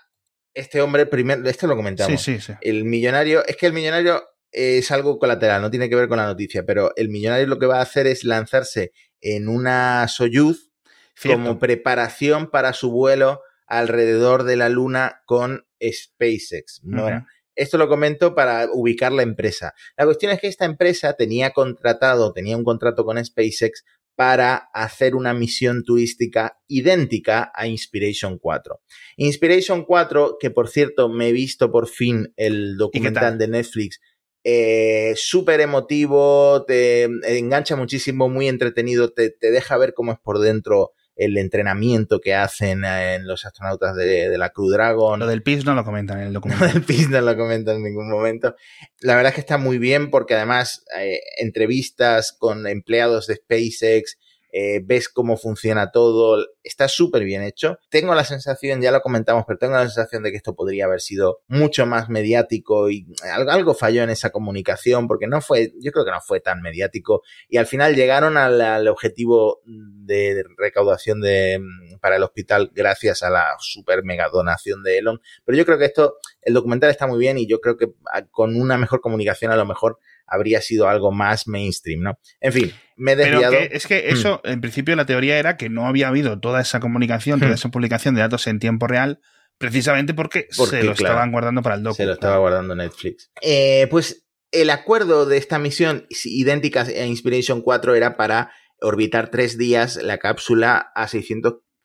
este 0.55 0.81
hombre, 0.81 1.07
primero, 1.07 1.49
esto 1.49 1.67
lo 1.67 1.77
comentamos. 1.77 2.21
Sí, 2.23 2.35
sí, 2.35 2.41
sí. 2.41 2.53
El 2.61 2.85
millonario, 2.85 3.45
es 3.47 3.57
que 3.57 3.67
el 3.67 3.73
millonario 3.73 4.23
es 4.55 4.91
algo 4.93 5.19
colateral, 5.19 5.61
no 5.61 5.71
tiene 5.71 5.89
que 5.89 5.97
ver 5.97 6.09
con 6.09 6.19
la 6.19 6.27
noticia, 6.27 6.65
pero 6.65 6.93
el 6.97 7.09
millonario 7.09 7.47
lo 7.47 7.59
que 7.59 7.67
va 7.67 7.79
a 7.79 7.83
hacer 7.83 8.07
es 8.07 8.25
lanzarse 8.25 8.93
en 9.21 9.49
una 9.49 10.07
Soyuz 10.09 10.71
Cierto. 11.17 11.43
como 11.43 11.59
preparación 11.59 12.51
para 12.51 12.73
su 12.73 12.91
vuelo 12.91 13.43
alrededor 13.67 14.45
de 14.45 14.57
la 14.57 14.69
Luna 14.69 15.23
con 15.27 15.67
SpaceX. 15.83 16.81
Bueno, 16.85 17.27
esto 17.57 17.79
lo 17.79 17.89
comento 17.89 18.35
para 18.35 18.69
ubicar 18.73 19.13
la 19.13 19.23
empresa. 19.23 19.75
La 19.97 20.05
cuestión 20.05 20.33
es 20.33 20.41
que 20.41 20.49
esta 20.49 20.65
empresa 20.65 21.15
tenía 21.15 21.51
contratado, 21.51 22.33
tenía 22.33 22.57
un 22.57 22.65
contrato 22.65 23.05
con 23.05 23.23
SpaceX 23.25 23.85
para 24.17 24.69
hacer 24.73 25.15
una 25.17 25.35
misión 25.35 25.83
turística 25.83 26.59
idéntica 26.69 27.51
a 27.55 27.67
Inspiration 27.67 28.39
4. 28.39 28.81
Inspiration 29.17 29.85
4, 29.85 30.37
que 30.39 30.51
por 30.51 30.69
cierto 30.69 31.09
me 31.09 31.29
he 31.29 31.33
visto 31.33 31.71
por 31.73 31.89
fin 31.89 32.33
el 32.37 32.77
documental 32.77 33.23
tal? 33.23 33.39
de 33.39 33.49
Netflix, 33.49 34.01
eh, 34.45 35.15
súper 35.17 35.61
emotivo, 35.61 36.65
te 36.67 37.05
engancha 37.25 37.77
muchísimo, 37.77 38.29
muy 38.29 38.49
entretenido, 38.49 39.13
te, 39.13 39.31
te 39.31 39.51
deja 39.51 39.77
ver 39.79 39.95
cómo 39.95 40.13
es 40.13 40.19
por 40.19 40.39
dentro 40.39 40.93
el 41.17 41.39
entrenamiento 41.39 42.21
que 42.21 42.35
hacen 42.35 42.85
eh, 42.85 43.15
en 43.15 43.27
los 43.27 43.45
astronautas 43.47 43.95
de, 43.97 44.29
de 44.29 44.39
la 44.39 44.51
Crew 44.51 44.69
Dragon. 44.71 45.19
Lo 45.21 45.27
del 45.27 45.43
pis 45.43 45.65
no 45.65 45.75
lo 45.75 45.85
comentan 45.85 46.21
en 46.21 46.27
el 46.27 46.33
No, 46.33 46.41
documental. 46.41 46.73
el 46.75 46.83
PIS 46.83 47.09
no 47.09 47.21
lo 47.21 47.37
comenta 47.37 47.73
en 47.73 47.83
ningún 47.85 48.11
momento. 48.11 48.55
La 49.01 49.15
verdad 49.15 49.31
es 49.31 49.35
que 49.37 49.41
está 49.41 49.57
muy 49.59 49.79
bien 49.79 50.11
porque 50.11 50.35
además 50.35 50.85
eh, 50.99 51.21
entrevistas 51.39 52.33
con 52.33 52.67
empleados 52.67 53.27
de 53.29 53.37
SpaceX, 53.37 54.19
eh, 54.57 54.81
ves 54.85 55.09
cómo 55.09 55.37
funciona 55.37 55.91
todo, 55.91 56.47
está 56.63 56.87
súper 56.87 57.25
bien 57.25 57.43
hecho. 57.43 57.77
Tengo 57.91 58.15
la 58.15 58.23
sensación, 58.25 58.81
ya 58.81 58.93
lo 58.93 59.01
comentamos, 59.01 59.43
pero 59.49 59.59
tengo 59.59 59.75
la 59.75 59.83
sensación 59.83 60.23
de 60.23 60.31
que 60.31 60.37
esto 60.37 60.55
podría 60.55 60.85
haber 60.85 61.01
sido 61.01 61.41
mucho 61.49 61.87
más 61.87 62.09
mediático 62.09 62.89
y 62.89 63.05
algo, 63.33 63.51
algo 63.51 63.75
falló 63.75 64.05
en 64.05 64.11
esa 64.11 64.31
comunicación 64.31 65.09
porque 65.09 65.27
no 65.27 65.41
fue, 65.41 65.73
yo 65.81 65.91
creo 65.91 66.05
que 66.05 66.13
no 66.13 66.21
fue 66.21 66.39
tan 66.39 66.63
mediático 66.63 67.23
y 67.49 67.57
al 67.57 67.67
final 67.67 67.97
llegaron 67.97 68.37
al, 68.37 68.87
objetivo 68.87 69.61
de 69.65 70.45
recaudación 70.57 71.21
de, 71.21 71.61
para 72.01 72.15
el 72.15 72.23
hospital 72.23 72.71
gracias 72.73 73.25
a 73.25 73.31
la 73.31 73.57
super 73.59 74.05
mega 74.05 74.29
donación 74.29 74.85
de 74.85 74.99
Elon. 74.99 75.21
Pero 75.45 75.59
yo 75.59 75.67
creo 75.67 75.79
que 75.79 75.87
esto, 75.87 76.19
el 76.43 76.55
documental 76.55 76.91
está 76.91 77.09
muy 77.09 77.19
bien 77.19 77.39
y 77.39 77.49
yo 77.49 77.61
creo 77.61 77.77
que 77.77 77.89
a- 78.13 78.25
con 78.27 78.55
una 78.55 78.79
mejor 78.79 79.01
comunicación 79.01 79.51
a 79.51 79.57
lo 79.57 79.67
mejor 79.67 79.99
habría 80.27 80.61
sido 80.61 80.89
algo 80.89 81.13
más 81.13 81.47
mainstream, 81.47 82.01
¿no? 82.01 82.19
En 82.41 82.53
fin, 82.53 82.73
me 82.97 83.13
he 83.13 83.17
Pero 83.17 83.41
desviado. 83.41 83.53
que 83.69 83.77
es 83.77 83.87
que 83.87 84.09
eso, 84.11 84.41
en 84.45 84.61
principio, 84.61 84.97
la 84.97 85.07
teoría 85.07 85.39
era 85.39 85.57
que 85.57 85.69
no 85.69 85.87
había 85.87 86.09
habido 86.09 86.41
toda 86.41 86.61
esa 86.61 86.81
comunicación, 86.81 87.39
toda 87.41 87.51
Hmm. 87.53 87.55
esa 87.55 87.69
publicación 87.71 88.15
de 88.15 88.21
datos 88.23 88.47
en 88.47 88.59
tiempo 88.59 88.87
real, 88.87 89.21
precisamente 89.59 90.15
porque, 90.15 90.49
Porque, 90.57 90.79
se 90.79 90.83
lo 90.85 90.95
claro, 90.95 91.13
estaban 91.15 91.33
guardando 91.33 91.63
para 91.63 91.77
el 91.77 91.83
docu. 91.83 91.97
Se 91.97 92.07
lo 92.07 92.15
estaba 92.15 92.39
guardando 92.39 92.75
Netflix. 92.75 93.31
Eh, 93.43 93.87
pues 93.91 94.27
el 94.51 94.71
acuerdo 94.71 95.27
de 95.27 95.37
esta 95.37 95.59
misión 95.59 96.07
idéntica 96.25 96.83
a 96.83 97.05
Inspiration 97.07 97.61
4 97.61 97.95
era 97.95 98.17
para 98.17 98.51
orbitar 98.81 99.31
tres 99.31 99.57
días 99.59 99.97
la 100.03 100.19
cápsula 100.19 100.91
a 100.95 101.07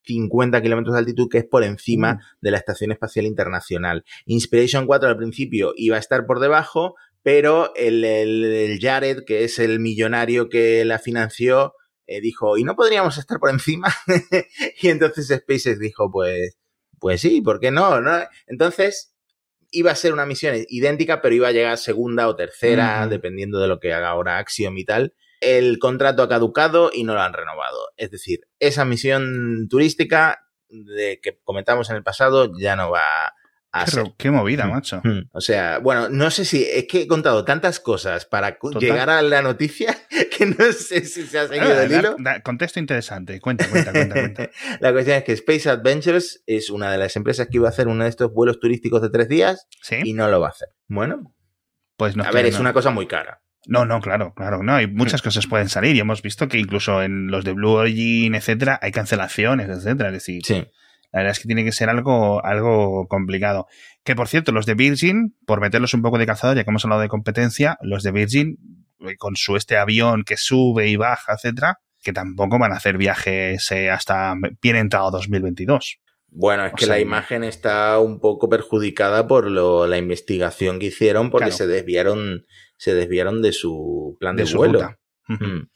650 0.04 0.62
kilómetros 0.62 0.94
de 0.94 1.00
altitud, 1.00 1.30
que 1.30 1.40
es 1.40 1.46
por 1.46 1.64
encima 1.64 2.14
Mm. 2.16 2.20
de 2.42 2.52
la 2.52 2.58
Estación 2.58 2.92
Espacial 2.92 3.26
Internacional. 3.26 4.04
Inspiration 4.26 4.86
4 4.86 5.10
al 5.10 5.18
principio 5.18 5.74
iba 5.76 5.96
a 5.98 6.00
estar 6.00 6.26
por 6.26 6.40
debajo, 6.40 6.96
pero 7.32 7.76
el, 7.76 8.04
el- 8.04 8.44
el 8.44 8.80
Jared, 8.80 9.20
que 9.24 9.44
es 9.44 9.60
el 9.60 9.80
millonario 9.80 10.50
que 10.50 10.84
la 10.84 10.98
financió, 10.98 11.76
eh, 12.08 12.22
dijo, 12.22 12.58
¿y 12.58 12.64
no 12.64 12.76
podríamos 12.76 13.20
estar 13.20 13.38
por 13.38 13.52
encima? 13.52 13.94
y 14.82 14.88
entonces 14.88 15.28
SpaceX 15.28 15.78
dijo, 15.80 16.10
pues, 16.12 16.58
pues 17.00 17.22
sí, 17.22 17.42
¿por 17.42 17.60
qué 17.60 17.70
no? 17.70 18.02
¿no? 18.02 18.18
Entonces, 18.48 19.14
iba 19.70 19.92
a 19.92 19.96
ser 19.96 20.12
una 20.12 20.26
misión 20.26 20.56
idéntica, 20.70 21.22
pero 21.22 21.36
iba 21.36 21.50
a 21.50 21.52
llegar 21.52 21.78
segunda 21.78 22.28
o 22.28 22.36
tercera, 22.36 23.06
dependiendo 23.08 23.60
de 23.60 23.68
lo 23.68 23.80
que 23.80 23.94
haga 23.94 24.10
ahora 24.10 24.40
Axiom 24.40 24.76
y 24.80 24.86
tal. 24.86 25.14
El 25.40 25.78
contrato 25.78 26.24
ha 26.24 26.30
caducado 26.30 26.90
y 26.92 27.04
no 27.04 27.14
lo 27.14 27.22
han 27.22 27.34
renovado. 27.34 27.92
Es 27.96 28.10
decir, 28.10 28.40
esa 28.58 28.86
misión 28.86 29.68
turística 29.70 30.40
de 30.68 31.20
que 31.22 31.38
comentamos 31.44 31.92
en 31.92 31.98
el 31.98 32.04
pasado 32.04 32.52
ya 32.60 32.76
no 32.76 32.90
va 32.90 33.34
a 33.72 33.86
Qué, 34.18 34.32
movida, 34.32 34.66
Mm. 34.66 34.70
macho. 34.72 35.02
Mm. 35.04 35.30
O 35.32 35.42
sea, 35.42 35.78
bueno, 35.80 36.10
no 36.10 36.32
sé 36.32 36.44
si 36.46 36.64
es 36.64 36.86
que 36.88 37.02
he 37.04 37.08
contado 37.08 37.46
tantas 37.46 37.80
cosas 37.80 38.26
para 38.26 38.58
Total. 38.58 38.82
llegar 38.82 39.10
a 39.10 39.22
la 39.22 39.42
noticia 39.42 39.96
que 40.38 40.46
no 40.48 40.72
sé 40.72 41.06
si 41.06 41.24
se 41.28 41.38
ha 41.40 41.48
seguido 41.48 41.68
Ah, 41.74 41.84
el 41.84 41.92
hilo. 41.92 42.16
da- 42.20 42.42
contexto 42.42 42.80
interesante. 42.80 43.40
Cuenta, 43.40 43.68
cuenta, 43.70 43.92
cuenta, 43.92 44.16
cuenta. 44.16 44.50
La 44.80 44.92
cuestión 44.92 45.18
es 45.18 45.24
que 45.24 45.34
Space 45.34 45.70
Adventures 45.70 46.44
es 46.48 46.70
una 46.70 46.92
de 46.92 46.98
las 46.98 47.16
empresas 47.16 47.48
que 47.48 47.58
iba 47.58 47.68
a 47.68 47.72
hacer 47.72 47.88
uno 47.88 48.04
de 48.06 48.10
estos 48.10 48.34
vuelos 48.34 48.60
turísticos 48.60 49.02
de 49.02 49.10
tres 49.10 49.30
días 49.30 49.68
¿Sí? 49.84 49.98
y 50.04 50.14
no 50.14 50.28
lo 50.30 50.40
va 50.40 50.48
a 50.48 50.52
hacer. 50.52 50.70
Bueno, 50.88 51.36
Pues 51.98 52.16
no 52.16 52.24
a 52.24 52.32
ver, 52.32 52.46
es 52.48 52.56
no. 52.56 52.62
una 52.62 52.74
cosa 52.74 52.90
muy 52.90 53.06
cara. 53.08 53.42
No, 53.68 53.86
no, 53.86 54.00
claro, 54.02 54.34
claro, 54.36 54.64
no, 54.64 54.74
hay 54.74 54.88
muchas 54.88 55.22
cosas 55.22 55.46
pueden 55.46 55.68
salir 55.70 55.96
y 55.96 56.00
hemos 56.00 56.22
visto 56.22 56.48
que 56.48 56.58
incluso 56.58 57.04
en 57.04 57.28
los 57.28 57.44
de 57.44 57.52
Blue 57.52 57.72
Origin, 57.74 58.34
etcétera, 58.34 58.80
hay 58.82 58.92
cancelaciones, 58.92 59.70
etcétera, 59.70 60.10
es 60.10 60.14
decir, 60.14 60.42
Sí. 60.46 60.66
La 61.12 61.20
verdad 61.22 61.32
es 61.32 61.40
que 61.40 61.48
tiene 61.48 61.64
que 61.64 61.72
ser 61.72 61.90
algo, 61.90 62.44
algo 62.46 63.08
complicado. 63.08 63.68
Que 64.04 64.16
por 64.16 64.28
cierto, 64.28 64.52
los 64.52 64.66
de 64.66 64.76
Virgin, 64.76 65.36
por 65.46 65.60
meterlos 65.62 65.94
un 65.94 66.02
poco 66.02 66.18
de 66.18 66.26
calzador, 66.26 66.56
ya 66.56 66.64
que 66.64 66.70
hemos 66.70 66.84
hablado 66.86 67.02
de 67.02 67.08
competencia, 67.10 67.78
los 67.82 68.04
de 68.04 68.12
Virgin, 68.12 68.58
eh, 69.02 69.16
con 69.18 69.36
su 69.36 69.56
este 69.56 69.78
avión 69.78 70.24
que 70.24 70.38
sube 70.38 70.88
y 70.90 70.96
baja, 70.96 71.34
etcétera, 71.34 71.80
que 72.02 72.14
tampoco 72.14 72.60
van 72.60 72.72
a 72.72 72.76
hacer 72.76 72.98
viajes 72.98 73.72
eh, 73.72 73.90
hasta 73.90 74.36
bien 74.62 74.76
entrado 74.76 75.12
2022. 75.12 76.00
Bueno, 76.32 76.66
es 76.66 76.74
O 76.74 76.76
que 76.76 76.86
sea, 76.86 76.96
la 76.96 77.02
imagen 77.02 77.44
está 77.44 77.98
un 78.00 78.20
poco 78.20 78.50
perjudicada 78.50 79.28
por 79.28 79.50
lo, 79.50 79.88
la 79.88 79.98
investigación 79.98 80.78
que 80.80 80.86
hicieron 80.88 81.32
porque 81.32 81.46
Claro. 81.46 81.58
se 81.58 81.68
desviaron 81.68 82.46
se 82.78 82.94
desviaron 82.94 83.42
de 83.42 83.52
su 83.52 84.16
plan 84.20 84.36
de, 84.36 84.44
de 84.44 84.48
su 84.48 84.58
vuelo. 84.58 84.80
ruta. 84.80 85.00
Mm. 85.28 85.68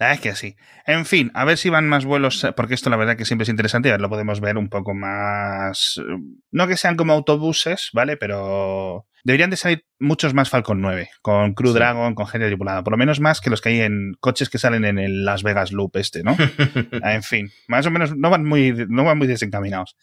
Verdad 0.00 0.14
es 0.14 0.20
que 0.22 0.34
sí. 0.34 0.56
En 0.86 1.04
fin, 1.04 1.30
a 1.34 1.44
ver 1.44 1.58
si 1.58 1.68
van 1.68 1.86
más 1.86 2.06
vuelos, 2.06 2.46
porque 2.56 2.72
esto 2.74 2.88
la 2.88 2.96
verdad 2.96 3.16
que 3.18 3.26
siempre 3.26 3.42
es 3.42 3.50
interesante 3.50 3.90
a 3.90 3.92
ver, 3.92 4.00
lo 4.00 4.08
podemos 4.08 4.40
ver 4.40 4.56
un 4.56 4.70
poco 4.70 4.94
más... 4.94 6.00
eh, 6.00 6.16
No 6.50 6.66
que 6.66 6.78
sean 6.78 6.96
como 6.96 7.12
autobuses, 7.12 7.90
¿vale? 7.92 8.16
Pero 8.16 9.06
deberían 9.24 9.50
de 9.50 9.56
salir 9.58 9.84
muchos 9.98 10.32
más 10.32 10.48
Falcon 10.48 10.80
9, 10.80 11.10
con 11.20 11.52
Crew 11.52 11.72
Sí. 11.72 11.74
Dragon, 11.74 12.14
con 12.14 12.26
gente 12.26 12.46
tripulada. 12.46 12.82
Por 12.82 12.92
lo 12.92 12.96
menos 12.96 13.20
más 13.20 13.42
que 13.42 13.50
los 13.50 13.60
que 13.60 13.68
hay 13.68 13.80
en 13.82 14.14
coches 14.20 14.48
que 14.48 14.56
salen 14.56 14.86
en 14.86 14.98
el 14.98 15.26
Las 15.26 15.42
Vegas 15.42 15.70
Loop 15.70 15.94
este, 15.98 16.22
¿no? 16.22 16.34
Ah, 17.02 17.12
En 17.14 17.22
fin, 17.22 17.50
más 17.68 17.84
o 17.84 17.90
menos 17.90 18.16
no 18.16 18.30
van 18.30 18.46
muy, 18.46 18.72
no 18.88 19.04
van 19.04 19.18
muy 19.18 19.26
desencaminados. 19.26 19.98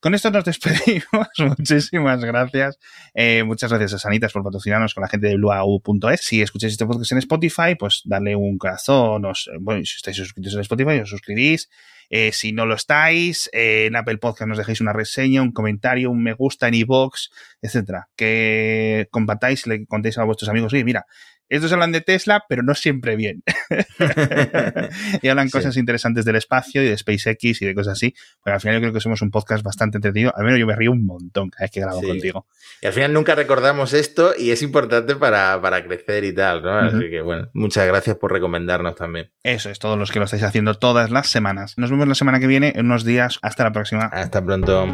Con 0.00 0.14
esto 0.14 0.30
nos 0.30 0.44
despedimos. 0.46 1.28
Muchísimas 1.38 2.24
gracias. 2.24 2.78
Eh, 3.14 3.44
muchas 3.44 3.70
gracias 3.70 3.92
a 3.92 3.98
Sanitas 3.98 4.32
por 4.32 4.42
patrocinarnos 4.42 4.94
con 4.94 5.02
la 5.02 5.08
gente 5.08 5.28
de 5.28 5.36
blueau.es. 5.36 6.20
Si 6.22 6.40
escucháis 6.40 6.72
este 6.72 6.86
podcast 6.86 7.12
en 7.12 7.18
Spotify, 7.18 7.74
pues 7.78 8.00
darle 8.06 8.34
un 8.34 8.56
corazón. 8.56 9.26
Os, 9.26 9.50
bueno, 9.60 9.84
si 9.84 9.96
estáis 9.96 10.16
suscritos 10.16 10.54
en 10.54 10.60
Spotify, 10.60 11.00
os 11.00 11.10
suscribís. 11.10 11.68
Eh, 12.12 12.32
si 12.32 12.52
no 12.52 12.66
lo 12.66 12.74
estáis, 12.74 13.48
eh, 13.52 13.86
en 13.86 13.94
Apple 13.94 14.18
Podcast 14.18 14.48
nos 14.48 14.58
dejéis 14.58 14.80
una 14.80 14.92
reseña, 14.92 15.42
un 15.42 15.52
comentario, 15.52 16.10
un 16.10 16.22
me 16.22 16.32
gusta 16.32 16.66
en 16.66 16.74
iVoox, 16.74 17.28
etcétera. 17.62 18.08
Que 18.16 19.06
compartáis, 19.12 19.66
le 19.68 19.86
contéis 19.86 20.18
a 20.18 20.24
vuestros 20.24 20.48
amigos, 20.48 20.72
oye, 20.72 20.82
mira, 20.82 21.06
estos 21.50 21.72
hablan 21.72 21.92
de 21.92 22.00
Tesla, 22.00 22.44
pero 22.48 22.62
no 22.62 22.74
siempre 22.74 23.16
bien. 23.16 23.42
y 25.22 25.28
hablan 25.28 25.48
Sí. 25.48 25.52
cosas 25.52 25.76
interesantes 25.76 26.24
del 26.24 26.36
espacio 26.36 26.82
y 26.82 26.86
de 26.88 26.96
SpaceX 26.96 27.60
y 27.62 27.66
de 27.66 27.74
cosas 27.74 27.92
así. 27.94 28.14
Pero 28.44 28.54
al 28.54 28.60
final 28.60 28.76
yo 28.76 28.80
creo 28.82 28.92
que 28.92 29.00
somos 29.00 29.20
un 29.22 29.30
podcast 29.30 29.62
bastante 29.64 29.98
entretenido. 29.98 30.32
Al 30.36 30.44
menos 30.44 30.58
yo 30.60 30.66
me 30.66 30.76
río 30.76 30.92
un 30.92 31.04
montón 31.04 31.50
cada 31.50 31.64
vez 31.64 31.70
que 31.70 31.80
grabo 31.80 32.00
Sí. 32.00 32.06
contigo. 32.06 32.46
Y 32.82 32.86
al 32.86 32.92
final 32.92 33.12
nunca 33.12 33.34
recordamos 33.34 33.92
esto 33.92 34.32
y 34.38 34.50
es 34.52 34.62
importante 34.62 35.16
para, 35.16 35.60
para 35.60 35.84
crecer 35.84 36.24
y 36.24 36.34
tal, 36.34 36.62
¿no? 36.62 36.78
Así 36.78 37.10
que 37.10 37.20
bueno, 37.20 37.48
muchas 37.52 37.86
gracias 37.86 38.16
por 38.16 38.32
recomendarnos 38.32 38.94
también. 38.94 39.30
Eso 39.42 39.70
es, 39.70 39.78
todos 39.78 39.98
los 39.98 40.10
que 40.12 40.18
lo 40.18 40.24
estáis 40.26 40.42
haciendo 40.44 40.74
todas 40.74 41.10
las 41.10 41.28
semanas. 41.28 41.74
Nos 41.76 41.90
vemos 41.90 42.06
la 42.08 42.14
semana 42.14 42.38
que 42.40 42.46
viene, 42.46 42.72
en 42.76 42.86
unos 42.86 43.04
días. 43.04 43.38
Hasta 43.42 43.64
la 43.64 43.72
próxima. 43.72 44.04
Hasta 44.06 44.44
pronto. 44.44 44.86